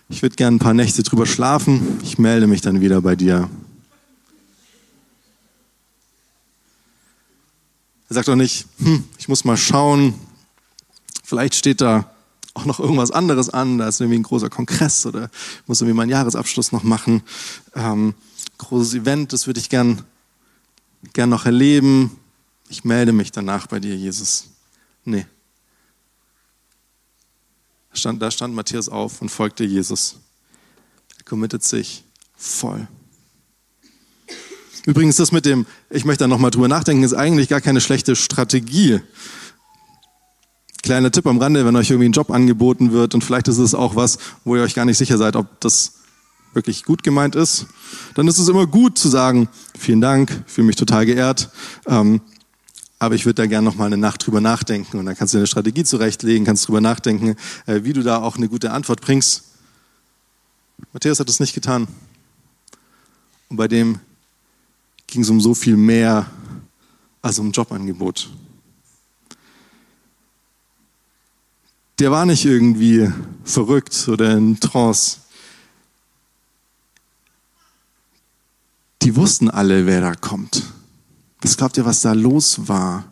Ich 0.09 0.21
würde 0.21 0.35
gerne 0.35 0.57
ein 0.57 0.59
paar 0.59 0.75
Nächte 0.75 1.01
drüber 1.01 1.25
schlafen, 1.25 1.99
ich 2.03 2.19
melde 2.19 2.45
mich 2.45 2.61
dann 2.61 2.81
wieder 2.81 3.01
bei 3.01 3.15
dir. 3.15 3.49
Er 8.09 8.13
sagt 8.13 8.29
auch 8.29 8.35
nicht, 8.35 8.67
hm, 8.77 9.03
ich 9.17 9.27
muss 9.27 9.43
mal 9.45 9.57
schauen, 9.57 10.13
vielleicht 11.23 11.55
steht 11.55 11.81
da 11.81 12.11
auch 12.53 12.65
noch 12.65 12.79
irgendwas 12.79 13.09
anderes 13.09 13.49
an, 13.49 13.79
da 13.79 13.87
ist 13.87 13.99
irgendwie 13.99 14.19
ein 14.19 14.23
großer 14.23 14.51
Kongress 14.51 15.07
oder 15.07 15.31
ich 15.33 15.67
muss 15.67 15.81
irgendwie 15.81 15.97
meinen 15.97 16.09
Jahresabschluss 16.09 16.71
noch 16.71 16.83
machen. 16.83 17.23
Ähm, 17.73 18.13
großes 18.59 18.93
Event, 18.93 19.33
das 19.33 19.47
würde 19.47 19.59
ich 19.59 19.69
gern, 19.69 20.03
gern 21.11 21.29
noch 21.29 21.45
erleben. 21.45 22.17
Ich 22.69 22.83
melde 22.83 23.11
mich 23.11 23.31
danach 23.31 23.67
bei 23.67 23.79
dir, 23.79 23.95
Jesus. 23.95 24.45
Nee. 25.03 25.25
Da 27.91 27.97
stand, 27.97 28.21
da 28.21 28.31
stand 28.31 28.55
Matthias 28.55 28.89
auf 28.89 29.21
und 29.21 29.29
folgte 29.29 29.63
Jesus. 29.63 30.19
Er 31.17 31.23
committet 31.25 31.63
sich 31.63 32.03
voll. 32.35 32.87
Übrigens, 34.85 35.15
das 35.15 35.31
mit 35.31 35.45
dem, 35.45 35.65
ich 35.89 36.03
möchte 36.03 36.23
da 36.23 36.27
nochmal 36.27 36.51
drüber 36.51 36.67
nachdenken, 36.67 37.03
ist 37.03 37.13
eigentlich 37.13 37.47
gar 37.47 37.61
keine 37.61 37.79
schlechte 37.79 38.15
Strategie. 38.15 38.99
Kleiner 40.81 41.11
Tipp 41.11 41.25
am 41.25 41.37
Rande, 41.37 41.65
wenn 41.65 41.75
euch 41.77 41.89
irgendwie 41.89 42.09
ein 42.09 42.13
Job 42.13 42.29
angeboten 42.29 42.91
wird 42.91 43.13
und 43.13 43.23
vielleicht 43.23 43.47
ist 43.47 43.59
es 43.59 43.73
auch 43.73 43.95
was, 43.95 44.17
wo 44.43 44.57
ihr 44.57 44.63
euch 44.63 44.75
gar 44.75 44.83
nicht 44.83 44.97
sicher 44.97 45.17
seid, 45.17 45.37
ob 45.37 45.61
das 45.61 46.02
wirklich 46.53 46.83
gut 46.83 47.03
gemeint 47.03 47.35
ist, 47.35 47.67
dann 48.15 48.27
ist 48.27 48.39
es 48.39 48.47
immer 48.47 48.67
gut 48.67 48.97
zu 48.97 49.09
sagen, 49.09 49.49
vielen 49.77 50.01
Dank, 50.01 50.43
fühle 50.45 50.67
mich 50.67 50.75
total 50.75 51.05
geehrt, 51.05 51.49
ähm, 51.87 52.21
aber 52.99 53.15
ich 53.15 53.25
würde 53.25 53.41
da 53.41 53.45
gerne 53.47 53.65
noch 53.65 53.75
mal 53.75 53.87
eine 53.87 53.97
Nacht 53.97 54.25
drüber 54.25 54.39
nachdenken 54.39 54.97
und 54.97 55.05
dann 55.05 55.17
kannst 55.17 55.33
du 55.33 55.37
eine 55.37 55.47
Strategie 55.47 55.83
zurechtlegen, 55.83 56.45
kannst 56.45 56.67
drüber 56.67 56.79
nachdenken, 56.81 57.35
äh, 57.65 57.83
wie 57.83 57.93
du 57.93 58.01
da 58.01 58.21
auch 58.21 58.37
eine 58.37 58.47
gute 58.47 58.71
Antwort 58.71 59.01
bringst. 59.01 59.43
Matthäus 60.93 61.19
hat 61.19 61.27
das 61.27 61.39
nicht 61.39 61.53
getan. 61.53 61.87
Und 63.49 63.57
bei 63.57 63.67
dem 63.67 63.99
ging 65.07 65.21
es 65.21 65.29
um 65.29 65.39
so 65.41 65.53
viel 65.53 65.77
mehr 65.77 66.25
als 67.21 67.39
um 67.39 67.51
Jobangebot. 67.51 68.29
Der 71.99 72.11
war 72.11 72.25
nicht 72.25 72.45
irgendwie 72.45 73.11
verrückt 73.43 74.07
oder 74.07 74.35
in 74.35 74.59
Trance. 74.59 75.19
Die 79.03 79.15
wussten 79.17 79.49
alle, 79.49 79.85
wer 79.85 79.99
da 80.01 80.15
kommt. 80.15 80.63
Was 81.41 81.57
glaubt 81.57 81.77
ihr, 81.77 81.85
was 81.85 82.01
da 82.01 82.13
los 82.13 82.67
war? 82.69 83.03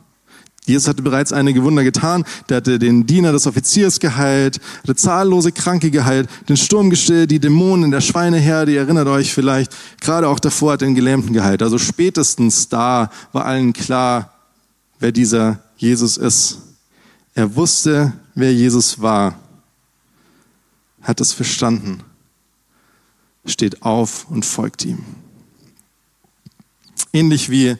Jesus 0.65 0.87
hatte 0.87 1.01
bereits 1.01 1.33
einige 1.33 1.63
Wunder 1.63 1.83
getan. 1.83 2.23
Der 2.47 2.57
hatte 2.57 2.79
den 2.79 3.05
Diener 3.05 3.33
des 3.33 3.45
Offiziers 3.45 3.99
geheilt, 3.99 4.61
hatte 4.83 4.95
zahllose 4.95 5.51
Kranke 5.51 5.91
geheilt, 5.91 6.29
den 6.47 6.55
Sturm 6.55 6.89
gestillt, 6.89 7.31
die 7.31 7.39
Dämonen 7.39 7.85
in 7.85 7.91
der 7.91 7.99
Schweineherde, 7.99 8.71
ihr 8.71 8.79
erinnert 8.79 9.07
euch 9.07 9.33
vielleicht, 9.33 9.75
gerade 9.99 10.29
auch 10.29 10.39
davor 10.39 10.73
hat 10.73 10.81
er 10.81 10.87
den 10.87 10.95
Gelähmten 10.95 11.33
geheilt. 11.33 11.61
Also 11.61 11.77
spätestens 11.77 12.69
da 12.69 13.11
war 13.33 13.45
allen 13.45 13.73
klar, 13.73 14.33
wer 14.99 15.11
dieser 15.11 15.59
Jesus 15.75 16.15
ist. 16.15 16.59
Er 17.33 17.55
wusste, 17.55 18.13
wer 18.35 18.53
Jesus 18.53 19.01
war, 19.01 19.39
hat 21.01 21.19
es 21.19 21.33
verstanden, 21.33 22.01
steht 23.45 23.81
auf 23.81 24.27
und 24.29 24.45
folgt 24.45 24.85
ihm. 24.85 25.03
Ähnlich 27.13 27.49
wie 27.49 27.75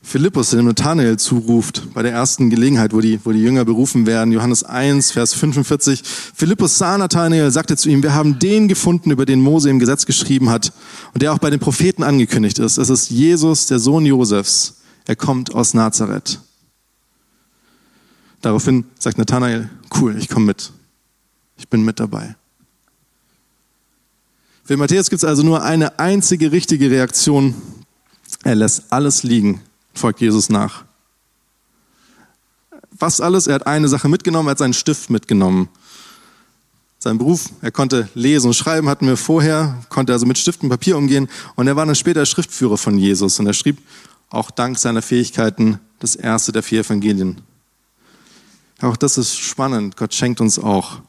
Philippus 0.00 0.50
dem 0.50 0.64
Nathanael 0.64 1.18
zuruft 1.18 1.92
bei 1.92 2.02
der 2.02 2.12
ersten 2.12 2.48
Gelegenheit, 2.48 2.94
wo 2.94 3.00
die, 3.00 3.20
wo 3.24 3.32
die 3.32 3.42
Jünger 3.42 3.64
berufen 3.64 4.06
werden. 4.06 4.32
Johannes 4.32 4.64
1, 4.64 5.10
Vers 5.10 5.34
45. 5.34 6.02
Philippus 6.34 6.78
sah 6.78 6.96
Nathanael, 6.96 7.50
sagte 7.50 7.76
zu 7.76 7.90
ihm, 7.90 8.02
wir 8.02 8.14
haben 8.14 8.38
den 8.38 8.68
gefunden, 8.68 9.10
über 9.10 9.26
den 9.26 9.40
Mose 9.40 9.68
im 9.68 9.78
Gesetz 9.78 10.06
geschrieben 10.06 10.48
hat 10.48 10.72
und 11.12 11.22
der 11.22 11.32
auch 11.32 11.38
bei 11.38 11.50
den 11.50 11.60
Propheten 11.60 12.02
angekündigt 12.02 12.58
ist. 12.58 12.78
Es 12.78 12.88
ist 12.88 13.10
Jesus, 13.10 13.66
der 13.66 13.78
Sohn 13.78 14.06
Josefs. 14.06 14.76
Er 15.06 15.16
kommt 15.16 15.54
aus 15.54 15.74
Nazareth. 15.74 16.40
Daraufhin 18.40 18.84
sagt 18.98 19.18
Nathanael, 19.18 19.68
cool, 19.96 20.16
ich 20.16 20.28
komme 20.28 20.46
mit. 20.46 20.72
Ich 21.58 21.68
bin 21.68 21.84
mit 21.84 21.98
dabei. 21.98 22.36
Für 24.64 24.76
Matthäus 24.76 25.10
gibt 25.10 25.22
es 25.22 25.28
also 25.28 25.42
nur 25.42 25.62
eine 25.62 25.98
einzige 25.98 26.52
richtige 26.52 26.90
Reaktion. 26.90 27.54
Er 28.48 28.54
lässt 28.54 28.84
alles 28.88 29.24
liegen 29.24 29.60
folgt 29.92 30.22
Jesus 30.22 30.48
nach. 30.48 30.84
Was 32.92 33.20
alles? 33.20 33.46
Er 33.46 33.56
hat 33.56 33.66
eine 33.66 33.88
Sache 33.88 34.08
mitgenommen, 34.08 34.48
er 34.48 34.52
hat 34.52 34.58
seinen 34.58 34.72
Stift 34.72 35.10
mitgenommen. 35.10 35.68
Sein 36.98 37.18
Beruf, 37.18 37.50
er 37.60 37.70
konnte 37.72 38.08
lesen 38.14 38.46
und 38.46 38.54
schreiben, 38.54 38.88
hatten 38.88 39.06
wir 39.06 39.18
vorher, 39.18 39.84
konnte 39.90 40.14
also 40.14 40.24
mit 40.24 40.38
Stift 40.38 40.62
und 40.62 40.70
Papier 40.70 40.96
umgehen 40.96 41.28
und 41.56 41.66
er 41.66 41.76
war 41.76 41.84
dann 41.84 41.94
später 41.94 42.24
Schriftführer 42.24 42.78
von 42.78 42.96
Jesus 42.96 43.38
und 43.38 43.46
er 43.46 43.52
schrieb 43.52 43.82
auch 44.30 44.50
dank 44.50 44.78
seiner 44.78 45.02
Fähigkeiten 45.02 45.78
das 45.98 46.16
erste 46.16 46.50
der 46.50 46.62
vier 46.62 46.80
Evangelien. 46.80 47.42
Auch 48.80 48.96
das 48.96 49.18
ist 49.18 49.36
spannend. 49.36 49.98
Gott 49.98 50.14
schenkt 50.14 50.40
uns 50.40 50.58
auch 50.58 51.02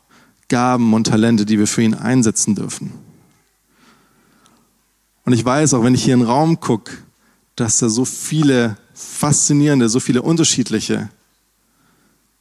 Gaben 0.49 0.93
und 0.93 1.08
Talente, 1.08 1.45
die 1.45 1.58
wir 1.58 1.67
für 1.67 1.84
ihn 1.84 1.93
einsetzen 1.93 2.56
dürfen. 2.56 2.91
Und 5.23 5.32
ich 5.32 5.45
weiß, 5.45 5.73
auch 5.75 5.86
wenn 5.86 5.95
ich 5.95 6.04
hier 6.04 6.15
in 6.15 6.19
den 6.19 6.28
Raum 6.28 6.60
gucke, 6.60 6.91
dass 7.60 7.80
da 7.80 7.89
so 7.89 8.06
viele 8.06 8.78
faszinierende, 8.93 9.89
so 9.89 10.00
viele 10.00 10.22
unterschiedliche, 10.22 11.10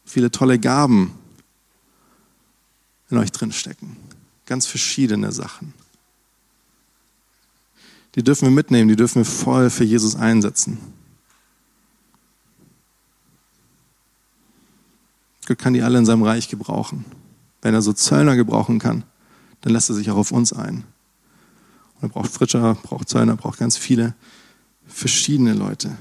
viele 0.05 0.31
tolle 0.31 0.61
Gaben 0.61 1.13
in 3.11 3.19
euch 3.19 3.33
drin 3.33 3.51
stecken. 3.51 3.97
Ganz 4.47 4.67
verschiedene 4.67 5.33
Sachen. 5.33 5.75
Die 8.15 8.23
dürfen 8.23 8.47
wir 8.47 8.53
mitnehmen, 8.53 8.89
die 8.89 8.97
dürfen 8.97 9.17
wir 9.17 9.25
voll 9.25 9.71
für 9.71 9.85
Jesus 9.85 10.15
einsetzen. 10.15 10.79
Gott 15.47 15.59
kann 15.59 15.73
die 15.73 15.83
alle 15.83 15.99
in 15.99 16.07
seinem 16.07 16.23
Reich 16.23 16.49
gebrauchen. 16.49 17.05
Wenn 17.61 17.75
er 17.75 17.83
so 17.83 17.93
Zöllner 17.93 18.37
gebrauchen 18.37 18.79
kann, 18.79 19.03
dann 19.63 19.73
lässt 19.73 19.91
er 19.91 19.97
sich 19.97 20.11
auch 20.13 20.17
auf 20.17 20.31
uns 20.31 20.53
ein. 20.53 20.85
Und 21.97 22.03
er 22.03 22.09
braucht 22.11 22.31
Fritscher, 22.31 22.77
braucht 22.77 23.09
Zöllner, 23.09 23.35
braucht 23.35 23.59
ganz 23.59 23.77
viele 23.77 24.15
verschiedene 24.89 25.53
Leute. 25.53 25.97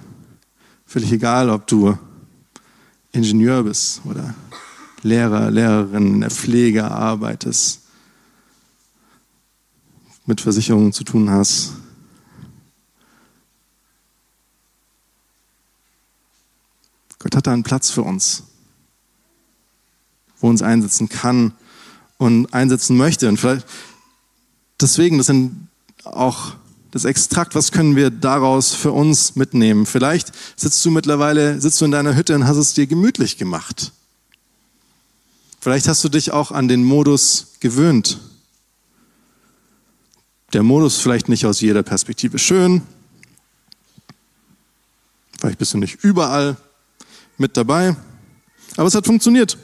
Völlig 0.85 1.11
egal, 1.11 1.49
ob 1.49 1.67
du 1.67 1.97
Ingenieur 3.11 3.63
bist 3.63 4.01
oder 4.05 4.33
Lehrer, 5.03 5.51
Lehrerin, 5.51 6.15
in 6.15 6.21
der 6.21 6.31
Pflege 6.31 6.89
arbeitest, 6.89 7.81
mit 10.25 10.41
Versicherungen 10.41 10.93
zu 10.93 11.03
tun 11.03 11.29
hast. 11.29 11.73
Gott 17.19 17.35
hat 17.35 17.47
da 17.47 17.53
einen 17.53 17.63
Platz 17.63 17.89
für 17.89 18.03
uns, 18.03 18.43
wo 20.39 20.49
uns 20.49 20.61
einsetzen 20.61 21.09
kann 21.09 21.53
und 22.17 22.53
einsetzen 22.53 22.97
möchte. 22.97 23.27
Und 23.29 23.37
vielleicht 23.37 23.67
deswegen, 24.79 25.17
das 25.17 25.27
sind 25.27 25.67
auch 26.03 26.55
das 26.97 27.05
Extrakt, 27.05 27.53
was 27.53 27.71
können 27.71 27.95
wir 27.95 28.09
daraus 28.09 28.73
für 28.73 28.91
uns 28.91 29.35
mitnehmen? 29.35 29.85
Vielleicht 29.85 30.31
sitzt 30.55 30.83
du 30.83 30.91
mittlerweile, 30.91 31.61
sitzt 31.61 31.79
du 31.79 31.85
in 31.85 31.91
deiner 31.91 32.15
Hütte 32.15 32.35
und 32.35 32.47
hast 32.47 32.57
es 32.57 32.73
dir 32.73 32.87
gemütlich 32.87 33.37
gemacht. 33.37 33.91
Vielleicht 35.59 35.87
hast 35.87 36.03
du 36.03 36.09
dich 36.09 36.31
auch 36.31 36.51
an 36.51 36.67
den 36.67 36.83
Modus 36.83 37.53
gewöhnt. 37.59 38.19
Der 40.53 40.63
Modus 40.63 40.97
vielleicht 40.97 41.29
nicht 41.29 41.45
aus 41.45 41.61
jeder 41.61 41.83
Perspektive 41.83 42.39
schön. 42.39 42.81
Vielleicht 45.39 45.59
bist 45.59 45.73
du 45.73 45.77
nicht 45.77 46.03
überall 46.03 46.57
mit 47.37 47.57
dabei, 47.57 47.95
aber 48.75 48.87
es 48.87 48.95
hat 48.95 49.05
funktioniert. 49.05 49.57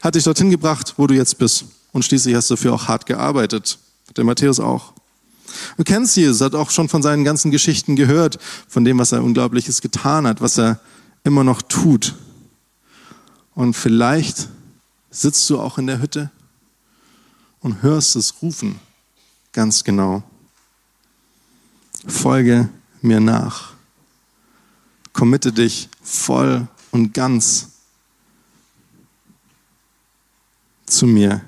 Hat 0.00 0.14
dich 0.14 0.24
dorthin 0.24 0.50
gebracht, 0.50 0.94
wo 0.96 1.06
du 1.06 1.14
jetzt 1.14 1.36
bist. 1.36 1.64
Und 1.92 2.04
schließlich 2.04 2.34
hast 2.34 2.48
du 2.48 2.54
dafür 2.54 2.74
auch 2.74 2.88
hart 2.88 3.06
gearbeitet. 3.06 3.78
Der 4.16 4.24
Matthäus 4.24 4.60
auch. 4.60 4.94
Du 5.76 5.84
kennst 5.84 6.16
Jesus, 6.16 6.40
hat 6.40 6.54
auch 6.54 6.70
schon 6.70 6.88
von 6.88 7.02
seinen 7.02 7.24
ganzen 7.24 7.50
Geschichten 7.50 7.96
gehört, 7.96 8.38
von 8.68 8.84
dem, 8.84 8.98
was 8.98 9.12
er 9.12 9.22
Unglaubliches 9.22 9.80
getan 9.80 10.26
hat, 10.26 10.40
was 10.40 10.58
er 10.58 10.80
immer 11.24 11.44
noch 11.44 11.62
tut. 11.62 12.14
Und 13.54 13.74
vielleicht 13.74 14.48
sitzt 15.10 15.48
du 15.50 15.60
auch 15.60 15.78
in 15.78 15.86
der 15.86 16.00
Hütte 16.00 16.30
und 17.60 17.82
hörst 17.82 18.16
es 18.16 18.42
rufen, 18.42 18.78
ganz 19.52 19.84
genau. 19.84 20.22
Folge 22.06 22.68
mir 23.02 23.20
nach. 23.20 23.72
Committe 25.12 25.52
dich 25.52 25.88
voll 26.02 26.66
und 26.90 27.12
ganz 27.12 27.68
zu 30.86 31.06
mir. 31.06 31.42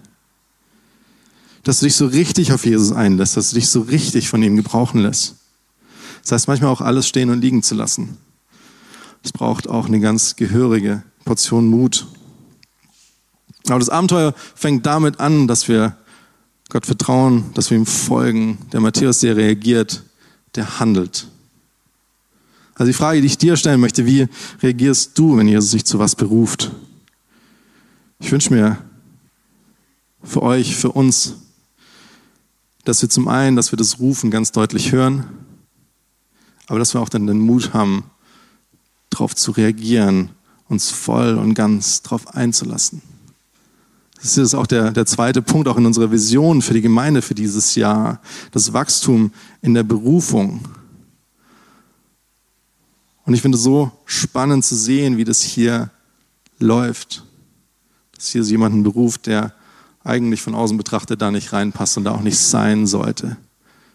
Dass 1.65 1.81
du 1.81 1.87
dich 1.87 1.95
so 1.95 2.07
richtig 2.07 2.53
auf 2.53 2.67
Jesus 2.67 2.93
einlässt, 2.93 3.37
dass 3.37 3.51
du 3.51 3.55
dich 3.55 3.69
so 3.69 3.81
richtig 3.83 4.29
von 4.29 4.43
ihm 4.43 4.57
gebrauchen 4.57 5.01
lässt. 5.01 5.37
Das 6.23 6.33
heißt 6.33 6.49
manchmal 6.49 6.71
auch 6.71 6.81
alles 6.81 7.07
stehen 7.07 7.31
und 7.31 7.41
liegen 7.41 7.63
zu 7.63 7.75
lassen. 7.75 8.17
Es 9.23 9.33
braucht 9.33 9.69
auch 9.69 9.87
eine 9.87 10.01
ganz 10.01 10.37
gehörige 10.37 11.03
Portion 11.25 11.69
Mut. 11.69 12.07
Aber 13.69 13.79
das 13.79 13.89
Abenteuer 13.89 14.35
fängt 14.55 14.87
damit 14.87 15.21
an, 15.21 15.47
dass 15.47 15.69
wir 15.69 15.97
Gott 16.69 16.87
vertrauen, 16.87 17.51
dass 17.55 17.71
wir 17.71 17.79
ihm 17.79 17.87
folgen. 17.87 18.59
Der 18.73 18.81
Matthäus, 18.81 19.21
der 19.21 19.37
reagiert, 19.37 20.03
der 20.55 20.81
handelt. 20.81 21.29
Also 22.75 22.89
die 22.91 22.97
Frage, 22.97 23.21
die 23.21 23.27
ich 23.27 23.39
dir 23.39 23.57
stellen 23.57 23.81
möchte, 23.81 24.07
wie 24.07 24.27
reagierst 24.63 25.19
du, 25.19 25.37
wenn 25.37 25.47
Jesus 25.47 25.71
sich 25.71 25.85
zu 25.85 25.99
was 25.99 26.17
beruft? 26.17 26.73
Ich 28.19 28.33
wünsche 28.33 28.53
mir 28.53 28.79
für 30.23 30.43
euch, 30.43 30.75
für 30.75 30.91
uns, 30.93 31.35
dass 32.85 33.03
wir 33.03 33.09
zum 33.09 33.29
einen, 33.29 33.57
dass 33.57 33.73
wir 33.73 33.77
das 33.77 33.99
Rufen 33.99 34.31
ganz 34.31 34.53
deutlich 34.53 34.93
hören, 34.93 35.25
aber 36.67 36.79
dass 36.79 36.95
wir 36.95 37.01
auch 37.01 37.09
dann 37.09 37.27
den 37.27 37.41
Mut 37.41 37.73
haben, 37.75 38.05
darauf 39.11 39.37
zu 39.37 39.51
reagieren, 39.53 40.31
uns 40.69 40.91
voll 40.91 41.37
und 41.37 41.55
ganz 41.55 42.03
darauf 42.03 42.35
einzulassen. 42.35 43.03
Das 44.23 44.39
ist 44.39 44.55
auch 44.55 44.69
der, 44.69 44.93
der 44.93 45.05
zweite 45.05 45.43
Punkt, 45.43 45.67
auch 45.67 45.77
in 45.77 45.85
unserer 45.85 46.11
Vision 46.13 46.63
für 46.63 46.75
die 46.75 46.81
Gemeinde 46.81 47.23
für 47.23 47.35
dieses 47.35 47.75
Jahr. 47.75 48.21
Das 48.53 48.73
Wachstum 48.73 49.33
in 49.63 49.75
der 49.75 49.83
Berufung. 49.83 50.61
Und 53.25 53.35
ich 53.35 53.43
finde 53.43 53.59
es 53.59 53.65
so 53.65 53.91
spannend 54.05 54.65
zu 54.65 54.77
sehen, 54.77 55.17
wie 55.17 55.25
das 55.25 55.43
hier 55.43 55.91
läuft. 56.61 57.25
Dass 58.15 58.29
hier 58.29 58.43
jemanden 58.43 58.85
beruft, 58.85 59.27
der 59.27 59.55
eigentlich 60.05 60.43
von 60.43 60.55
außen 60.55 60.77
betrachtet 60.77 61.23
da 61.23 61.31
nicht 61.31 61.53
reinpasst 61.53 61.97
und 61.97 62.05
da 62.05 62.13
auch 62.13 62.23
nicht 62.23 62.39
sein 62.39 62.87
sollte. 62.87 63.37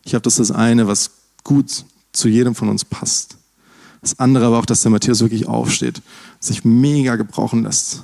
Ich 0.04 0.12
glaube, 0.12 0.24
das 0.24 0.40
ist 0.40 0.50
das 0.50 0.58
eine, 0.58 0.88
was 0.88 1.12
gut 1.44 1.86
zu 2.14 2.28
jedem 2.28 2.56
von 2.56 2.70
uns 2.70 2.86
passt. 2.86 3.38
Das 4.02 4.20
andere 4.20 4.46
aber 4.46 4.60
auch, 4.60 4.66
dass 4.66 4.82
der 4.82 4.92
Matthäus 4.92 5.20
wirklich 5.20 5.48
aufsteht, 5.48 6.02
sich 6.40 6.64
mega 6.64 7.16
gebrauchen 7.16 7.64
lässt. 7.64 8.04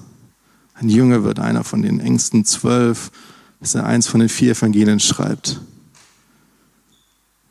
Ein 0.74 0.90
Jünger 0.90 1.24
wird, 1.24 1.40
einer 1.40 1.64
von 1.64 1.82
den 1.82 2.00
engsten 2.00 2.46
zwölf, 2.46 3.12
dass 3.60 3.76
er 3.76 3.86
eins 3.86 4.08
von 4.08 4.20
den 4.20 4.30
vier 4.30 4.52
Evangelien 4.52 5.00
schreibt. 5.00 5.62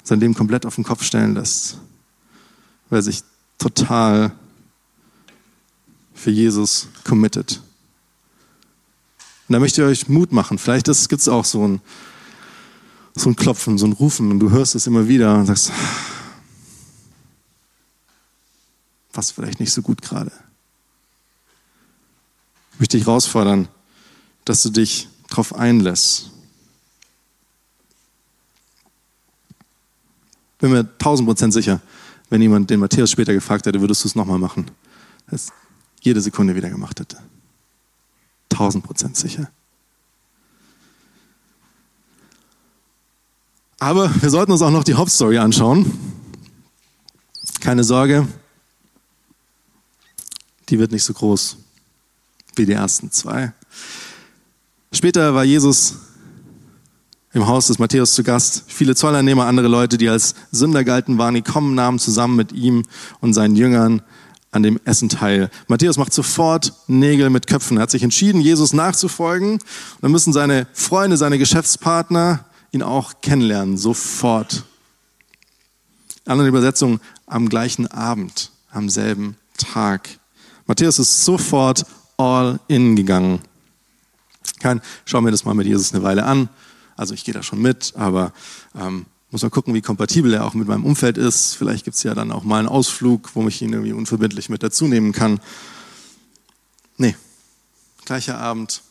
Sein 0.03 0.21
Leben 0.21 0.35
komplett 0.35 0.67
auf 0.67 0.75
den 0.75 0.85
Kopf 0.85 1.05
stellen 1.05 1.35
lässt, 1.35 1.79
weil 2.91 2.99
er 2.99 3.03
sich 3.03 3.23
total 3.59 4.33
für 6.13 6.31
Jesus 6.31 6.89
committet. 7.05 7.63
Und 9.53 9.57
da 9.57 9.61
möchte 9.61 9.83
ich 9.83 9.87
euch 9.87 10.09
Mut 10.09 10.33
machen. 10.33 10.57
Vielleicht 10.57 10.87
gibt 10.87 11.21
es 11.21 11.29
auch 11.29 11.45
so 11.45 11.69
ein, 11.69 11.83
so 13.15 13.29
ein 13.29 13.37
Klopfen, 13.37 13.77
so 13.77 13.85
ein 13.85 13.93
Rufen 13.93 14.31
und 14.31 14.41
du 14.41 14.51
hörst 14.51 14.75
es 14.75 14.87
immer 14.87 15.09
wieder 15.09 15.35
und 15.35 15.45
sagst, 15.45 15.71
was 19.13 19.31
vielleicht 19.31 19.61
nicht 19.61 19.71
so 19.71 19.83
gut 19.83 20.01
gerade. 20.01 20.33
Ich 22.73 22.81
möchte 22.81 22.97
dich 22.97 23.07
herausfordern, 23.07 23.69
dass 24.47 24.63
du 24.63 24.71
dich 24.71 25.11
darauf 25.29 25.55
einlässt. 25.55 26.31
Bin 30.61 30.71
mir 30.71 30.97
tausend 30.97 31.29
Prozent 31.29 31.53
sicher, 31.53 31.83
wenn 32.31 32.41
jemand 32.41 32.71
den 32.71 32.81
Matthäus 32.81 33.11
später 33.11 33.35
gefragt 33.35 33.67
hätte, 33.67 33.83
würdest 33.83 34.03
du 34.03 34.09
es 34.09 34.15
nochmal 34.15 34.39
machen. 34.39 34.71
Das 35.29 35.49
jede 36.01 36.23
Sekunde 36.23 36.57
wieder 36.57 36.71
gemacht 36.71 36.99
hätte 37.01 37.19
tausend 38.53 38.85
Prozent 38.85 39.17
sicher. 39.17 39.51
Aber 43.79 44.11
wir 44.23 44.31
sollten 44.31 44.53
uns 44.53 44.63
auch 44.63 44.71
noch 44.71 44.85
die 44.85 44.95
Hauptstory 44.95 45.39
anschauen. 45.39 45.91
Keine 47.61 47.83
Sorge, 47.83 48.29
die 50.69 50.79
wird 50.79 50.93
nicht 50.93 51.05
so 51.05 51.13
groß 51.13 51.57
wie 52.55 52.67
die 52.67 52.73
ersten 52.73 53.11
zwei. 53.11 53.53
Später 54.93 55.35
war 55.35 55.45
Jesus 55.45 55.97
im 57.33 57.47
Haus 57.47 57.69
des 57.69 57.79
Matthäus 57.79 58.15
zu 58.15 58.23
Gast. 58.23 58.65
Viele 58.69 58.95
Zolleinnehmer, 58.95 59.47
andere 59.47 59.69
Leute, 59.69 59.99
die 59.99 60.09
als 60.09 60.35
Sünder 60.51 60.85
galten, 60.85 61.19
waren 61.19 61.35
gekommen, 61.35 61.75
nahmen 61.75 61.99
zusammen 61.99 62.37
mit 62.37 62.53
ihm 62.53 62.85
und 63.21 63.33
seinen 63.33 63.57
Jüngern 63.57 64.03
an 64.53 64.63
dem 64.63 64.79
Essen 64.85 65.09
teil. 65.09 65.51
Matthäus 65.67 65.97
macht 65.97 66.13
sofort 66.13 66.75
Nägel 66.87 67.31
mit 67.31 67.47
Köpfen. 67.47 67.79
Er 67.79 67.85
hat 67.85 67.91
sich 67.91 68.03
entschieden, 68.03 68.41
Jesus 68.41 68.73
nachzufolgen. 68.75 69.53
Und 69.53 69.63
dann 70.03 70.13
müssen 70.13 70.33
seine 70.33 70.67
Freunde, 70.75 71.17
seine 71.17 71.39
Geschäftspartner 71.39 72.45
ihn 72.71 72.83
auch 72.83 73.15
kennenlernen, 73.23 73.77
sofort. 73.79 74.65
Andere 76.27 76.49
Übersetzung, 76.49 77.01
am 77.27 77.49
gleichen 77.49 77.87
Abend, 77.87 78.53
am 78.71 78.89
selben 78.89 79.37
Tag. 79.57 80.09
Matthäus 80.67 80.99
ist 80.99 81.25
sofort 81.25 81.85
all 82.19 82.61
in 82.69 82.95
gegangen. 82.95 83.41
Kein, 84.61 84.81
schau 85.07 85.21
mir 85.23 85.31
das 85.31 85.45
mal 85.45 85.55
mit 85.55 85.67
Jesus 85.67 85.93
eine 85.93 86.03
Weile 86.03 86.25
an. 86.25 86.49
Also 86.95 87.15
ich 87.15 87.25
gehe 87.25 87.35
da 87.35 87.43
schon 87.43 87.61
mit, 87.61 87.95
aber 87.97 88.33
ähm, 88.79 89.07
muss 89.33 89.43
man 89.43 89.51
gucken, 89.51 89.75
wie 89.75 89.81
kompatibel 89.81 90.35
er 90.35 90.45
auch 90.45 90.55
mit 90.55 90.69
meinem 90.69 90.85
Umfeld 90.85 91.17
ist. 91.17 91.55
Vielleicht 91.55 91.85
gibt 91.85 91.97
es 91.97 92.03
ja 92.03 92.15
dann 92.15 92.31
auch 92.31 92.45
mal 92.45 92.59
einen 92.59 92.69
Ausflug, 92.69 93.31
wo 93.35 93.49
ich 93.49 93.63
ihn 93.63 93.73
irgendwie 93.73 93.95
unverbindlich 93.95 94.51
mit 94.51 94.63
dazu 94.63 94.87
nehmen 94.87 95.13
kann. 95.13 95.41
Nee, 96.99 97.17
gleicher 98.05 98.39
Abend, 98.39 98.83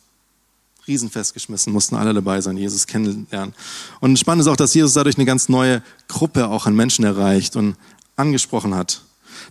Riesenfest 0.88 1.32
geschmissen, 1.32 1.72
mussten 1.72 1.94
alle 1.94 2.12
dabei 2.12 2.40
sein, 2.40 2.56
Jesus 2.56 2.88
kennenlernen. 2.88 3.54
Und 4.00 4.18
spannend 4.18 4.42
ist 4.42 4.48
auch, 4.48 4.56
dass 4.56 4.74
Jesus 4.74 4.94
dadurch 4.94 5.16
eine 5.16 5.26
ganz 5.26 5.48
neue 5.48 5.80
Gruppe 6.08 6.48
auch 6.48 6.66
an 6.66 6.74
Menschen 6.74 7.04
erreicht 7.04 7.54
und 7.54 7.76
angesprochen 8.16 8.74
hat. 8.74 9.02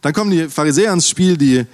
Dann 0.01 0.11
kommen 0.11 0.31
die 0.31 0.49
Pharisäer 0.49 0.91
ins 0.91 1.07
Spiel, 1.07 1.37
die 1.37 1.65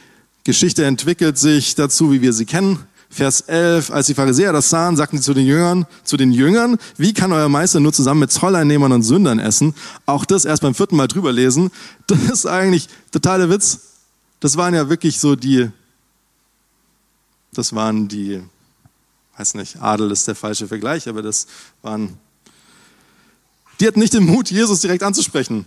Geschichte 0.43 0.85
entwickelt 0.85 1.39
sich 1.39 1.73
dazu, 1.73 2.11
wie 2.11 2.21
wir 2.21 2.33
sie 2.33 2.45
kennen. 2.45 2.85
Vers 3.09 3.41
11, 3.41 3.89
als 3.91 4.07
die 4.07 4.13
Pharisäer 4.13 4.51
das 4.51 4.69
sahen, 4.69 4.97
sagten 4.97 5.17
sie 5.17 5.23
zu 5.23 5.33
den 5.33 5.45
Jüngern, 5.45 5.85
zu 6.03 6.17
den 6.17 6.31
Jüngern, 6.31 6.77
wie 6.97 7.13
kann 7.13 7.31
euer 7.31 7.49
Meister 7.49 7.79
nur 7.79 7.93
zusammen 7.93 8.19
mit 8.21 8.31
Zolleinnehmern 8.31 8.91
und 8.91 9.03
Sündern 9.03 9.39
essen? 9.39 9.73
Auch 10.05 10.25
das 10.25 10.45
erst 10.45 10.61
beim 10.61 10.75
vierten 10.75 10.97
Mal 10.97 11.07
drüber 11.07 11.31
lesen. 11.31 11.71
Das 12.07 12.19
ist 12.19 12.45
eigentlich 12.45 12.89
totaler 13.11 13.49
Witz. 13.49 13.79
Das 14.39 14.57
waren 14.57 14.73
ja 14.73 14.89
wirklich 14.89 15.19
so 15.19 15.35
die, 15.35 15.69
das 17.53 17.73
waren 17.73 18.07
die, 18.07 18.41
weiß 19.37 19.55
nicht, 19.55 19.81
Adel 19.81 20.11
ist 20.11 20.27
der 20.27 20.35
falsche 20.35 20.67
Vergleich, 20.67 21.07
aber 21.07 21.21
das 21.21 21.47
waren, 21.81 22.17
die 23.79 23.87
hatten 23.87 23.99
nicht 23.99 24.13
den 24.13 24.25
Mut, 24.25 24.51
Jesus 24.51 24.81
direkt 24.81 25.03
anzusprechen. 25.03 25.65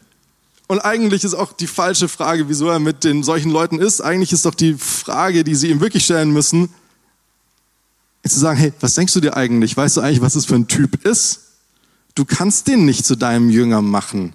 Und 0.68 0.78
eigentlich 0.80 1.24
ist 1.24 1.34
auch 1.34 1.52
die 1.52 1.66
falsche 1.66 2.06
Frage, 2.06 2.48
wieso 2.48 2.68
er 2.68 2.78
mit 2.78 3.02
den 3.02 3.24
solchen 3.24 3.50
Leuten 3.50 3.80
ist. 3.80 4.00
Eigentlich 4.00 4.32
ist 4.32 4.44
doch 4.44 4.54
die 4.54 4.74
Frage, 4.74 5.42
die 5.42 5.56
sie 5.56 5.68
ihm 5.68 5.80
wirklich 5.80 6.04
stellen 6.04 6.30
müssen, 6.30 6.68
zu 8.32 8.40
sagen, 8.40 8.58
hey, 8.58 8.72
was 8.80 8.94
denkst 8.94 9.12
du 9.14 9.20
dir 9.20 9.36
eigentlich? 9.36 9.76
Weißt 9.76 9.96
du 9.96 10.00
eigentlich, 10.00 10.20
was 10.20 10.34
es 10.34 10.46
für 10.46 10.54
ein 10.54 10.68
Typ 10.68 11.04
ist? 11.04 11.40
Du 12.14 12.24
kannst 12.24 12.66
den 12.66 12.84
nicht 12.84 13.04
zu 13.04 13.16
deinem 13.16 13.50
Jünger 13.50 13.82
machen. 13.82 14.34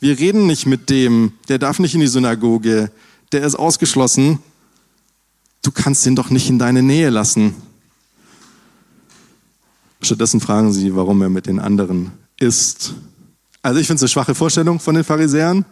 Wir 0.00 0.18
reden 0.18 0.46
nicht 0.46 0.66
mit 0.66 0.90
dem, 0.90 1.32
der 1.48 1.58
darf 1.58 1.78
nicht 1.78 1.94
in 1.94 2.00
die 2.00 2.06
Synagoge, 2.06 2.90
der 3.32 3.44
ist 3.44 3.54
ausgeschlossen. 3.54 4.40
Du 5.62 5.70
kannst 5.70 6.04
den 6.04 6.16
doch 6.16 6.30
nicht 6.30 6.48
in 6.48 6.58
deine 6.58 6.82
Nähe 6.82 7.10
lassen. 7.10 7.54
Stattdessen 10.00 10.40
fragen 10.40 10.72
sie, 10.72 10.94
warum 10.96 11.22
er 11.22 11.28
mit 11.28 11.46
den 11.46 11.60
anderen 11.60 12.10
ist. 12.38 12.94
Also 13.62 13.78
ich 13.78 13.86
finde 13.86 13.98
es 13.98 14.02
eine 14.02 14.08
schwache 14.08 14.34
Vorstellung 14.34 14.80
von 14.80 14.96
den 14.96 15.04
Pharisäern. 15.04 15.64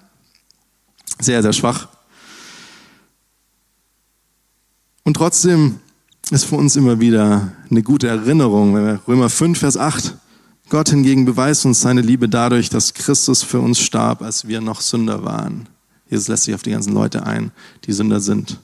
Sehr, 1.20 1.42
sehr 1.42 1.52
schwach. 1.52 1.88
Und 5.02 5.14
trotzdem 5.14 5.80
ist 6.30 6.44
für 6.44 6.56
uns 6.56 6.76
immer 6.76 7.00
wieder 7.00 7.52
eine 7.70 7.82
gute 7.82 8.06
Erinnerung. 8.06 8.76
Römer 8.76 9.28
5, 9.28 9.58
Vers 9.58 9.76
8. 9.76 10.16
Gott 10.68 10.90
hingegen 10.90 11.24
beweist 11.24 11.66
uns 11.66 11.80
seine 11.80 12.02
Liebe 12.02 12.28
dadurch, 12.28 12.70
dass 12.70 12.94
Christus 12.94 13.42
für 13.42 13.58
uns 13.58 13.80
starb, 13.80 14.22
als 14.22 14.46
wir 14.46 14.60
noch 14.60 14.80
Sünder 14.80 15.24
waren. 15.24 15.68
Jesus 16.08 16.28
lässt 16.28 16.44
sich 16.44 16.54
auf 16.54 16.62
die 16.62 16.70
ganzen 16.70 16.92
Leute 16.92 17.26
ein, 17.26 17.50
die 17.84 17.92
Sünder 17.92 18.20
sind. 18.20 18.60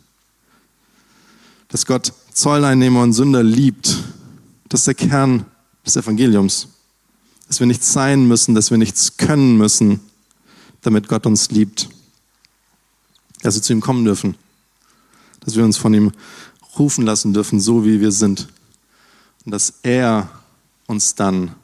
Dass 1.69 1.87
Gott 1.87 2.13
Zolleinnehmer 2.33 3.03
und 3.03 3.13
Sünder 3.13 3.43
liebt, 3.43 4.05
das 4.69 4.81
ist 4.81 4.87
der 4.87 4.95
Kern 4.95 5.45
des 5.85 5.97
Evangeliums. 5.97 6.69
Dass 7.49 7.59
wir 7.59 7.67
nichts 7.67 7.93
sein 7.93 8.29
müssen, 8.29 8.55
dass 8.55 8.71
wir 8.71 8.79
nichts 8.79 9.17
können 9.17 9.57
müssen, 9.57 10.01
damit 10.83 11.09
Gott 11.09 11.27
uns 11.27 11.51
liebt. 11.51 11.89
Dass 13.43 13.57
wir 13.57 13.63
zu 13.63 13.73
ihm 13.73 13.81
kommen 13.81 14.05
dürfen. 14.05 14.37
Dass 15.41 15.57
wir 15.57 15.65
uns 15.65 15.77
von 15.77 15.95
ihm 15.95 16.13
rufen 16.79 17.05
lassen 17.05 17.33
dürfen, 17.33 17.61
so 17.61 17.85
wie 17.85 18.01
wir 18.01 18.13
sind. 18.13 18.49
Und 19.45 19.53
dass 19.53 19.75
er 19.83 20.29
uns 20.87 21.15
dann 21.15 21.55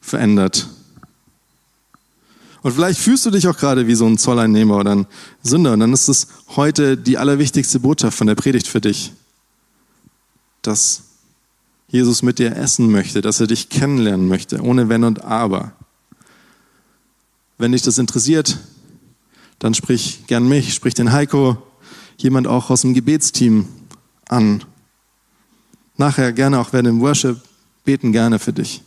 verändert. 0.00 0.68
Und 2.62 2.72
vielleicht 2.72 2.98
fühlst 2.98 3.24
du 3.24 3.30
dich 3.30 3.46
auch 3.46 3.56
gerade 3.56 3.86
wie 3.86 3.94
so 3.94 4.06
ein 4.06 4.18
Zolleinnehmer 4.18 4.76
oder 4.76 4.94
ein 4.94 5.06
Sünder. 5.42 5.72
Und 5.72 5.80
dann 5.80 5.92
ist 5.92 6.08
es 6.08 6.26
heute 6.56 6.96
die 6.96 7.18
allerwichtigste 7.18 7.80
Botschaft 7.80 8.18
von 8.18 8.26
der 8.26 8.34
Predigt 8.34 8.66
für 8.66 8.80
dich, 8.80 9.12
dass 10.62 11.02
Jesus 11.88 12.22
mit 12.22 12.38
dir 12.38 12.56
essen 12.56 12.90
möchte, 12.90 13.20
dass 13.22 13.40
er 13.40 13.46
dich 13.46 13.68
kennenlernen 13.68 14.28
möchte, 14.28 14.60
ohne 14.60 14.88
Wenn 14.88 15.04
und 15.04 15.24
Aber. 15.24 15.72
Wenn 17.56 17.72
dich 17.72 17.82
das 17.82 17.98
interessiert, 17.98 18.58
dann 19.58 19.74
sprich 19.74 20.24
gern 20.26 20.46
mich, 20.46 20.74
sprich 20.74 20.94
den 20.94 21.12
Heiko, 21.12 21.56
jemand 22.18 22.46
auch 22.46 22.70
aus 22.70 22.82
dem 22.82 22.94
Gebetsteam 22.94 23.66
an. 24.28 24.64
Nachher 25.96 26.32
gerne 26.32 26.60
auch 26.60 26.72
während 26.72 26.88
dem 26.88 27.00
Worship 27.00 27.40
beten 27.84 28.12
gerne 28.12 28.38
für 28.38 28.52
dich. 28.52 28.82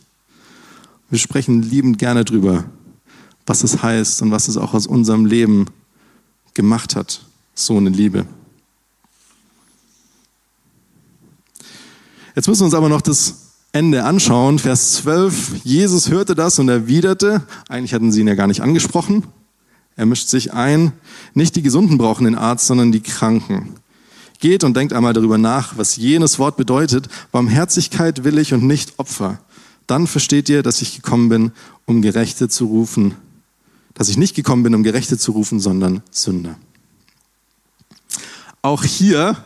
Wir 1.10 1.18
sprechen 1.18 1.62
liebend 1.62 1.98
gerne 1.98 2.24
drüber, 2.24 2.64
was 3.46 3.64
es 3.64 3.82
heißt 3.82 4.22
und 4.22 4.30
was 4.30 4.48
es 4.48 4.56
auch 4.56 4.72
aus 4.72 4.86
unserem 4.86 5.26
Leben 5.26 5.66
gemacht 6.54 6.96
hat, 6.96 7.24
so 7.54 7.76
eine 7.76 7.90
Liebe. 7.90 8.26
Jetzt 12.34 12.48
müssen 12.48 12.60
wir 12.60 12.66
uns 12.66 12.74
aber 12.74 12.88
noch 12.88 13.02
das 13.02 13.52
Ende 13.72 14.04
anschauen. 14.04 14.58
Vers 14.58 14.94
12. 14.94 15.64
Jesus 15.64 16.08
hörte 16.10 16.34
das 16.34 16.58
und 16.58 16.68
erwiderte, 16.68 17.42
eigentlich 17.68 17.92
hatten 17.92 18.10
sie 18.10 18.20
ihn 18.20 18.28
ja 18.28 18.34
gar 18.34 18.46
nicht 18.46 18.62
angesprochen. 18.62 19.24
Er 19.96 20.06
mischt 20.06 20.28
sich 20.28 20.54
ein. 20.54 20.92
Nicht 21.34 21.56
die 21.56 21.62
Gesunden 21.62 21.98
brauchen 21.98 22.24
den 22.24 22.34
Arzt, 22.34 22.66
sondern 22.66 22.92
die 22.92 23.02
Kranken. 23.02 23.74
Geht 24.42 24.64
und 24.64 24.76
denkt 24.76 24.92
einmal 24.92 25.12
darüber 25.12 25.38
nach, 25.38 25.78
was 25.78 25.94
jenes 25.94 26.40
Wort 26.40 26.56
bedeutet. 26.56 27.06
Barmherzigkeit 27.30 28.24
will 28.24 28.38
ich 28.38 28.52
und 28.52 28.64
nicht 28.64 28.98
Opfer. 28.98 29.38
Dann 29.86 30.08
versteht 30.08 30.48
ihr, 30.48 30.64
dass 30.64 30.82
ich 30.82 30.96
gekommen 30.96 31.28
bin, 31.28 31.52
um 31.86 32.02
Gerechte 32.02 32.48
zu 32.48 32.64
rufen. 32.64 33.14
Dass 33.94 34.08
ich 34.08 34.16
nicht 34.16 34.34
gekommen 34.34 34.64
bin, 34.64 34.74
um 34.74 34.82
Gerechte 34.82 35.16
zu 35.16 35.30
rufen, 35.30 35.60
sondern 35.60 36.02
Sünder. 36.10 36.56
Auch 38.62 38.82
hier 38.82 39.36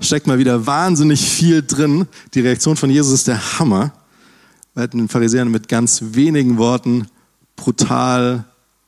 steckt 0.00 0.26
mal 0.26 0.40
wieder 0.40 0.66
wahnsinnig 0.66 1.20
viel 1.20 1.62
drin. 1.62 2.08
Die 2.34 2.40
Reaktion 2.40 2.74
von 2.74 2.90
Jesus 2.90 3.12
ist 3.12 3.28
der 3.28 3.60
Hammer. 3.60 3.92
Er 4.74 4.82
hat 4.82 4.92
den 4.92 5.08
Pharisäern 5.08 5.52
mit 5.52 5.68
ganz 5.68 6.02
wenigen 6.02 6.58
Worten 6.58 7.06
brutal 7.54 8.44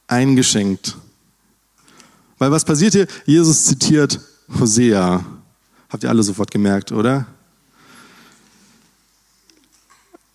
eingeschenkt. 0.09 0.97
Weil 2.39 2.51
was 2.51 2.65
passiert 2.65 2.95
hier? 2.95 3.07
Jesus 3.25 3.67
zitiert 3.67 4.19
Hosea. 4.59 5.25
Habt 5.95 6.03
ihr 6.03 6.11
alle 6.11 6.25
sofort 6.25 6.51
gemerkt, 6.51 6.91
oder? 6.91 7.25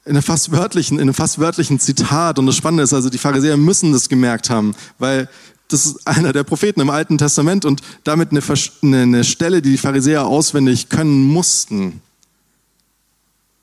In 0.05 0.11
einem 0.11 0.23
fast 0.23 0.53
wörtlichen, 0.53 0.99
in 0.99 1.01
einem 1.01 1.13
fast 1.13 1.37
wörtlichen 1.37 1.81
Zitat. 1.81 2.39
Und 2.39 2.45
das 2.45 2.55
Spannende 2.55 2.83
ist 2.83 2.93
also, 2.93 3.09
die 3.09 3.17
Pharisäer 3.17 3.57
müssen 3.57 3.91
das 3.91 4.07
gemerkt 4.07 4.49
haben, 4.49 4.73
weil 4.99 5.27
das 5.67 5.85
ist 5.85 6.07
einer 6.07 6.31
der 6.31 6.45
Propheten 6.45 6.79
im 6.79 6.89
Alten 6.89 7.17
Testament 7.17 7.65
und 7.65 7.81
damit 8.05 8.31
eine, 8.31 8.41
eine 9.01 9.23
Stelle, 9.25 9.61
die 9.61 9.71
die 9.71 9.77
Pharisäer 9.77 10.25
auswendig 10.25 10.87
können 10.87 11.23
mussten. 11.23 12.01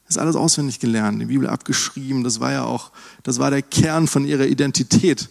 Das 0.06 0.16
ist 0.16 0.18
alles 0.18 0.36
auswendig 0.36 0.78
gelernt, 0.78 1.22
die 1.22 1.24
Bibel 1.24 1.48
abgeschrieben. 1.48 2.24
Das 2.24 2.40
war 2.40 2.52
ja 2.52 2.64
auch, 2.64 2.92
das 3.22 3.38
war 3.38 3.50
der 3.50 3.62
Kern 3.62 4.06
von 4.06 4.26
ihrer 4.26 4.44
Identität. 4.44 5.30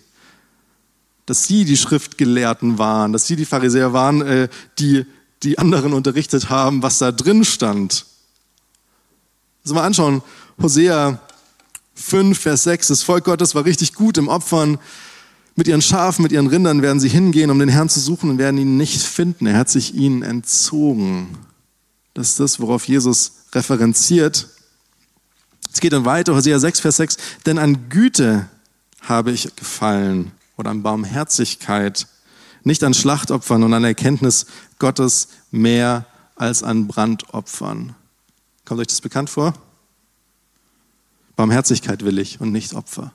Dass 1.28 1.44
sie 1.44 1.64
die 1.64 1.78
Schriftgelehrten 1.78 2.80
waren, 2.80 3.14
dass 3.14 3.28
sie 3.28 3.36
die 3.36 3.46
Pharisäer 3.46 3.94
waren, 3.94 4.22
äh, 4.24 4.50
die 4.80 5.06
die 5.46 5.60
anderen 5.60 5.94
unterrichtet 5.94 6.50
haben, 6.50 6.84
was 6.84 7.00
da 7.00 7.12
drin 7.12 7.46
stand. 7.46 8.06
Also 9.64 9.76
mal 9.76 9.86
anschauen, 9.86 10.22
Hosea 10.62 11.20
5, 11.96 12.38
Vers 12.38 12.64
6, 12.64 12.88
das 12.88 13.04
Volk 13.04 13.24
Gottes 13.24 13.56
war 13.56 13.66
richtig 13.66 13.94
gut 13.94 14.18
im 14.18 14.28
Opfern, 14.28 14.78
mit 15.56 15.68
ihren 15.68 15.82
Schafen, 15.82 16.24
mit 16.24 16.34
ihren 16.34 16.48
Rindern 16.48 16.82
werden 16.82 17.00
sie 17.00 17.08
hingehen, 17.08 17.50
um 17.50 17.60
den 17.60 17.70
Herrn 17.70 17.88
zu 17.88 18.02
suchen 18.02 18.30
und 18.30 18.38
werden 18.38 18.58
ihn 18.58 18.76
nicht 18.76 19.02
finden. 19.02 19.48
Er 19.48 19.58
hat 19.58 19.70
sich 19.70 19.96
ihnen 19.96 20.22
entzogen. 20.22 21.38
Das 22.14 22.32
ist 22.32 22.40
das, 22.42 22.60
worauf 22.60 22.88
Jesus 22.88 23.32
referenziert. 23.54 24.50
Es 25.74 25.80
geht 25.80 25.94
dann 25.94 26.06
weiter, 26.06 26.36
Hosea 26.36 26.60
6, 26.60 26.82
Vers 26.82 26.98
6. 26.98 27.18
Denn 27.46 27.58
an 27.58 27.90
Güte 27.90 28.50
habe 29.02 29.32
ich 29.32 29.56
gefallen 29.56 30.32
oder 30.58 30.72
an 30.72 30.84
Barmherzigkeit, 30.84 32.08
nicht 32.64 32.84
an 32.84 32.94
Schlachtopfern 32.94 33.64
und 33.64 33.74
an 33.74 33.84
Erkenntnis 33.84 34.48
Gottes 34.80 35.30
mehr 35.56 36.06
als 36.36 36.64
an 36.64 36.88
Brandopfern. 36.88 37.96
Kommt 38.66 38.82
euch 38.82 38.88
das 38.88 39.02
bekannt 39.02 39.30
vor? 39.30 39.54
Barmherzigkeit 41.36 42.04
will 42.04 42.20
ich 42.20 42.40
und 42.40 42.52
nicht 42.52 42.74
Opfer. 42.74 43.12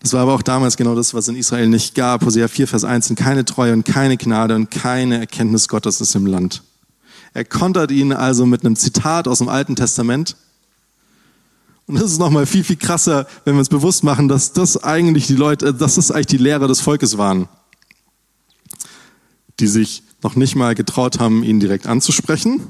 Das 0.00 0.12
war 0.12 0.22
aber 0.22 0.34
auch 0.34 0.42
damals 0.42 0.76
genau 0.76 0.94
das, 0.94 1.12
was 1.12 1.26
in 1.28 1.34
Israel 1.34 1.68
nicht 1.68 1.94
gab. 1.94 2.24
Hosea 2.24 2.46
4, 2.46 2.68
Vers 2.68 2.84
1, 2.84 3.12
keine 3.16 3.44
Treue 3.44 3.72
und 3.72 3.84
keine 3.84 4.16
Gnade 4.16 4.54
und 4.54 4.70
keine 4.70 5.18
Erkenntnis 5.18 5.66
Gottes 5.68 6.00
ist 6.00 6.14
im 6.14 6.26
Land. 6.26 6.62
Er 7.34 7.44
kontert 7.44 7.90
ihn 7.90 8.12
also 8.12 8.46
mit 8.46 8.64
einem 8.64 8.76
Zitat 8.76 9.26
aus 9.26 9.38
dem 9.38 9.48
Alten 9.48 9.76
Testament. 9.76 10.36
Und 11.86 11.96
das 11.96 12.12
ist 12.12 12.18
nochmal 12.18 12.46
viel, 12.46 12.64
viel 12.64 12.76
krasser, 12.76 13.26
wenn 13.44 13.54
wir 13.54 13.58
uns 13.58 13.68
bewusst 13.68 14.04
machen, 14.04 14.28
dass 14.28 14.52
das 14.52 14.82
eigentlich 14.82 15.26
die 15.26 15.34
Leute, 15.34 15.74
dass 15.74 15.96
das 15.96 16.10
eigentlich 16.10 16.26
die 16.26 16.36
Lehrer 16.36 16.68
des 16.68 16.80
Volkes 16.80 17.18
waren, 17.18 17.48
die 19.60 19.66
sich 19.66 20.02
noch 20.22 20.36
nicht 20.36 20.56
mal 20.56 20.74
getraut 20.74 21.18
haben, 21.18 21.42
ihn 21.42 21.60
direkt 21.60 21.86
anzusprechen. 21.86 22.60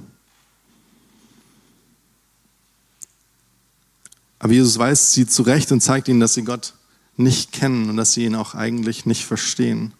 Aber 4.38 4.52
Jesus 4.52 4.78
weist 4.78 5.12
sie 5.12 5.26
zurecht 5.26 5.72
und 5.72 5.80
zeigt 5.80 6.08
ihnen, 6.08 6.20
dass 6.20 6.34
sie 6.34 6.44
Gott 6.44 6.74
nicht 7.16 7.52
kennen 7.52 7.90
und 7.90 7.96
dass 7.96 8.12
sie 8.12 8.24
ihn 8.24 8.36
auch 8.36 8.54
eigentlich 8.54 9.04
nicht 9.04 9.24
verstehen. 9.24 9.92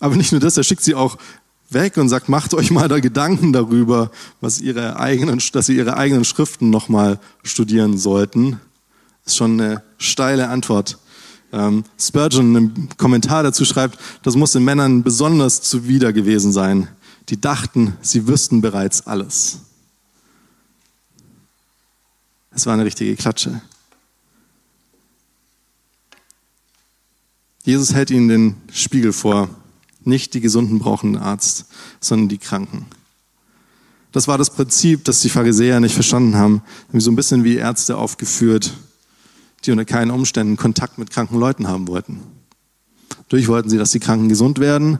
Aber 0.00 0.16
nicht 0.16 0.32
nur 0.32 0.40
das, 0.40 0.56
er 0.56 0.64
schickt 0.64 0.82
sie 0.82 0.94
auch 0.94 1.16
weg 1.70 1.96
und 1.96 2.08
sagt, 2.08 2.28
macht 2.28 2.52
euch 2.54 2.70
mal 2.70 2.88
da 2.88 2.98
Gedanken 2.98 3.52
darüber, 3.52 4.10
was 4.40 4.60
ihre 4.60 4.98
eigenen, 4.98 5.40
dass 5.52 5.66
sie 5.66 5.76
ihre 5.76 5.96
eigenen 5.96 6.24
Schriften 6.24 6.70
nochmal 6.70 7.20
studieren 7.42 7.96
sollten. 7.96 8.60
Das 9.24 9.32
ist 9.32 9.36
schon 9.36 9.60
eine 9.60 9.82
steile 9.98 10.48
Antwort. 10.48 10.98
Ähm, 11.54 11.84
Spurgeon 11.96 12.56
im 12.56 12.88
Kommentar 12.96 13.44
dazu 13.44 13.64
schreibt, 13.64 13.96
das 14.24 14.34
muss 14.34 14.50
den 14.50 14.64
Männern 14.64 15.04
besonders 15.04 15.62
zuwider 15.62 16.12
gewesen 16.12 16.52
sein. 16.52 16.88
Die 17.28 17.40
dachten, 17.40 17.96
sie 18.00 18.26
wüssten 18.26 18.60
bereits 18.60 19.06
alles. 19.06 19.58
Es 22.50 22.66
war 22.66 22.74
eine 22.74 22.84
richtige 22.84 23.14
Klatsche. 23.14 23.62
Jesus 27.62 27.94
hält 27.94 28.10
ihnen 28.10 28.28
den 28.28 28.56
Spiegel 28.72 29.12
vor. 29.12 29.48
Nicht 30.02 30.34
die 30.34 30.40
Gesunden 30.40 30.80
brauchen 30.80 31.14
einen 31.14 31.24
Arzt, 31.24 31.66
sondern 32.00 32.28
die 32.28 32.38
Kranken. 32.38 32.86
Das 34.10 34.26
war 34.26 34.38
das 34.38 34.50
Prinzip, 34.50 35.04
das 35.04 35.20
die 35.20 35.30
Pharisäer 35.30 35.78
nicht 35.78 35.94
verstanden 35.94 36.34
haben. 36.34 36.62
haben 36.88 37.00
so 37.00 37.12
ein 37.12 37.16
bisschen 37.16 37.44
wie 37.44 37.56
Ärzte 37.56 37.96
aufgeführt, 37.96 38.74
die 39.64 39.70
unter 39.70 39.84
keinen 39.84 40.10
Umständen 40.10 40.56
Kontakt 40.56 40.98
mit 40.98 41.10
kranken 41.10 41.38
Leuten 41.38 41.68
haben 41.68 41.88
wollten. 41.88 42.20
Durch 43.28 43.48
wollten 43.48 43.70
sie, 43.70 43.78
dass 43.78 43.92
die 43.92 44.00
Kranken 44.00 44.28
gesund 44.28 44.58
werden, 44.58 44.98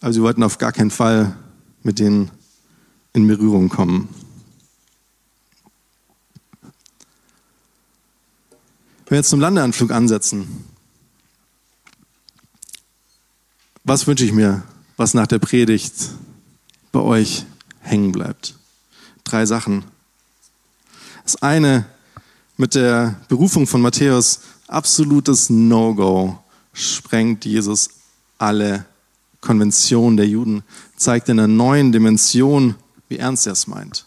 aber 0.00 0.12
sie 0.12 0.22
wollten 0.22 0.42
auf 0.42 0.58
gar 0.58 0.72
keinen 0.72 0.90
Fall 0.90 1.36
mit 1.82 1.98
denen 1.98 2.30
in 3.12 3.26
Berührung 3.26 3.68
kommen. 3.68 4.08
Wenn 9.06 9.10
wir 9.10 9.18
jetzt 9.18 9.30
zum 9.30 9.40
Landeanflug 9.40 9.90
ansetzen, 9.90 10.64
Was 13.86 14.06
wünsche 14.06 14.24
ich 14.24 14.32
mir, 14.32 14.62
was 14.96 15.12
nach 15.12 15.26
der 15.26 15.38
Predigt 15.38 15.92
bei 16.90 17.00
euch 17.00 17.44
hängen 17.80 18.12
bleibt? 18.12 18.54
Drei 19.24 19.44
Sachen. 19.44 19.84
Das 21.22 21.36
eine 21.42 21.84
mit 22.56 22.74
der 22.74 23.20
Berufung 23.28 23.66
von 23.66 23.82
Matthäus, 23.82 24.40
absolutes 24.68 25.50
No-Go, 25.50 26.38
sprengt 26.72 27.44
Jesus 27.44 27.90
alle 28.38 28.84
Konventionen 29.40 30.16
der 30.16 30.26
Juden, 30.26 30.62
zeigt 30.96 31.28
in 31.28 31.38
einer 31.38 31.48
neuen 31.48 31.92
Dimension, 31.92 32.76
wie 33.08 33.18
ernst 33.18 33.46
er 33.46 33.52
es 33.52 33.66
meint. 33.66 34.06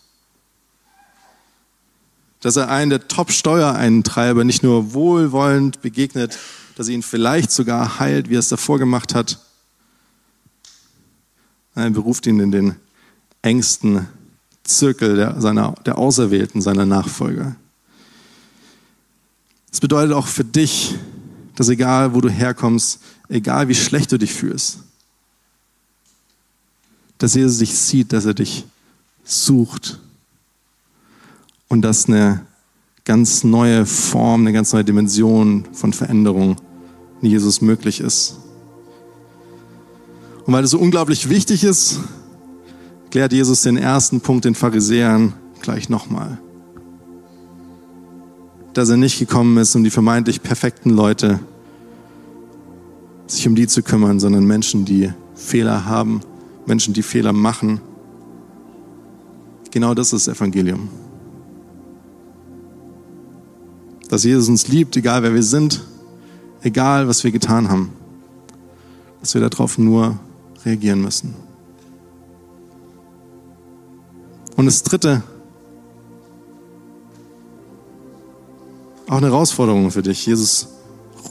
dass 2.39 2.55
er 2.55 2.69
einen 2.69 2.91
der 2.91 3.07
Top-Steuereintreiber 3.07 4.43
nicht 4.43 4.63
nur 4.63 4.93
wohlwollend 4.93 5.81
begegnet, 5.81 6.37
dass 6.75 6.87
er 6.87 6.93
ihn 6.93 7.03
vielleicht 7.03 7.51
sogar 7.51 7.99
heilt, 7.99 8.29
wie 8.29 8.35
er 8.35 8.39
es 8.39 8.49
davor 8.49 8.77
gemacht 8.77 9.15
hat. 9.15 9.39
Er 11.75 11.89
beruft 11.89 12.27
ihn 12.27 12.39
in 12.39 12.51
den 12.51 12.75
engsten 13.41 14.07
Zirkel 14.63 15.15
der, 15.15 15.41
seiner, 15.41 15.73
der 15.85 15.97
Auserwählten, 15.97 16.61
seiner 16.61 16.85
Nachfolger. 16.85 17.55
Das 19.77 19.81
bedeutet 19.81 20.11
auch 20.13 20.25
für 20.25 20.43
dich, 20.43 20.95
dass 21.53 21.69
egal 21.69 22.15
wo 22.15 22.19
du 22.19 22.29
herkommst, 22.29 22.99
egal 23.29 23.67
wie 23.67 23.75
schlecht 23.75 24.11
du 24.11 24.17
dich 24.17 24.33
fühlst, 24.33 24.79
dass 27.19 27.35
Jesus 27.35 27.59
dich 27.59 27.77
sieht, 27.77 28.11
dass 28.11 28.25
er 28.25 28.33
dich 28.33 28.65
sucht 29.23 29.99
und 31.67 31.83
dass 31.83 32.07
eine 32.07 32.43
ganz 33.05 33.43
neue 33.43 33.85
Form, 33.85 34.41
eine 34.41 34.51
ganz 34.51 34.73
neue 34.73 34.83
Dimension 34.83 35.67
von 35.73 35.93
Veränderung 35.93 36.55
in 37.21 37.29
Jesus 37.29 37.61
möglich 37.61 37.99
ist. 37.99 38.39
Und 40.47 40.53
weil 40.53 40.63
das 40.63 40.71
so 40.71 40.79
unglaublich 40.79 41.29
wichtig 41.29 41.63
ist, 41.63 41.99
klärt 43.11 43.31
Jesus 43.31 43.61
den 43.61 43.77
ersten 43.77 44.21
Punkt 44.21 44.45
den 44.45 44.55
Pharisäern 44.55 45.33
gleich 45.61 45.87
nochmal. 45.87 46.39
Dass 48.77 48.89
er 48.89 48.97
nicht 48.97 49.17
gekommen 49.17 49.57
ist, 49.57 49.75
um 49.75 49.83
die 49.83 49.89
vermeintlich 49.89 50.43
perfekten 50.43 50.91
Leute 50.91 51.39
sich 53.25 53.47
um 53.47 53.55
die 53.55 53.65
zu 53.65 53.81
kümmern, 53.81 54.19
sondern 54.19 54.45
Menschen, 54.45 54.85
die 54.85 55.11
Fehler 55.33 55.85
haben, 55.85 56.21
Menschen, 56.67 56.93
die 56.93 57.01
Fehler 57.01 57.33
machen. 57.33 57.81
Genau 59.71 59.95
das 59.95 60.13
ist 60.13 60.27
das 60.27 60.35
Evangelium. 60.35 60.89
Dass 64.09 64.23
Jesus 64.23 64.47
uns 64.47 64.67
liebt, 64.67 64.95
egal 64.95 65.23
wer 65.23 65.33
wir 65.33 65.41
sind, 65.41 65.81
egal 66.61 67.07
was 67.07 67.23
wir 67.23 67.31
getan 67.31 67.69
haben. 67.69 67.89
Dass 69.21 69.33
wir 69.33 69.41
darauf 69.41 69.79
nur 69.79 70.19
reagieren 70.63 71.01
müssen. 71.01 71.33
Und 74.55 74.67
das 74.67 74.83
Dritte, 74.83 75.23
auch 79.07 79.17
eine 79.17 79.27
Herausforderung 79.27 79.91
für 79.91 80.01
dich. 80.01 80.25
Jesus 80.25 80.67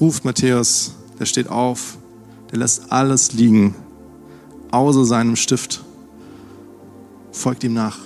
ruft 0.00 0.24
Matthäus, 0.24 0.92
der 1.18 1.26
steht 1.26 1.48
auf, 1.48 1.98
der 2.50 2.58
lässt 2.58 2.90
alles 2.90 3.32
liegen, 3.32 3.74
außer 4.70 5.04
seinem 5.04 5.36
Stift, 5.36 5.84
folgt 7.32 7.64
ihm 7.64 7.74
nach, 7.74 7.98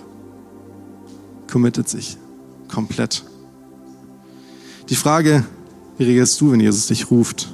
committet 1.50 1.88
sich 1.88 2.16
komplett. 2.68 3.24
Die 4.88 4.96
Frage, 4.96 5.44
wie 5.98 6.04
reagierst 6.04 6.40
du, 6.40 6.52
wenn 6.52 6.60
Jesus 6.60 6.88
dich 6.88 7.10
ruft? 7.10 7.52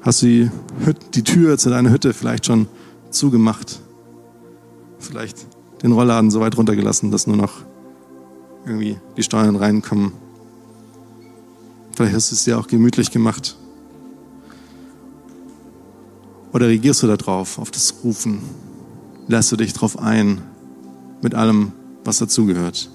Hast 0.00 0.22
du 0.22 0.26
die, 0.26 0.50
Hütte, 0.84 1.06
die 1.14 1.22
Tür 1.22 1.58
zu 1.58 1.70
deiner 1.70 1.90
Hütte 1.90 2.12
vielleicht 2.12 2.46
schon 2.46 2.66
zugemacht? 3.10 3.80
Vielleicht 4.98 5.46
den 5.82 5.92
Rollladen 5.92 6.30
so 6.30 6.40
weit 6.40 6.56
runtergelassen, 6.56 7.10
dass 7.10 7.26
nur 7.26 7.36
noch 7.36 7.52
irgendwie 8.64 8.98
die 9.16 9.22
Steuern 9.22 9.56
reinkommen. 9.56 10.12
Vielleicht 11.94 12.14
hast 12.14 12.30
du 12.30 12.34
es 12.34 12.44
dir 12.44 12.58
auch 12.58 12.66
gemütlich 12.66 13.10
gemacht. 13.10 13.56
Oder 16.52 16.68
reagierst 16.68 17.02
du 17.02 17.06
darauf, 17.06 17.58
auf 17.58 17.70
das 17.70 17.94
Rufen? 18.04 18.40
Lässt 19.28 19.52
du 19.52 19.56
dich 19.56 19.72
darauf 19.72 19.98
ein, 19.98 20.40
mit 21.22 21.34
allem, 21.34 21.72
was 22.04 22.18
dazugehört? 22.18 22.90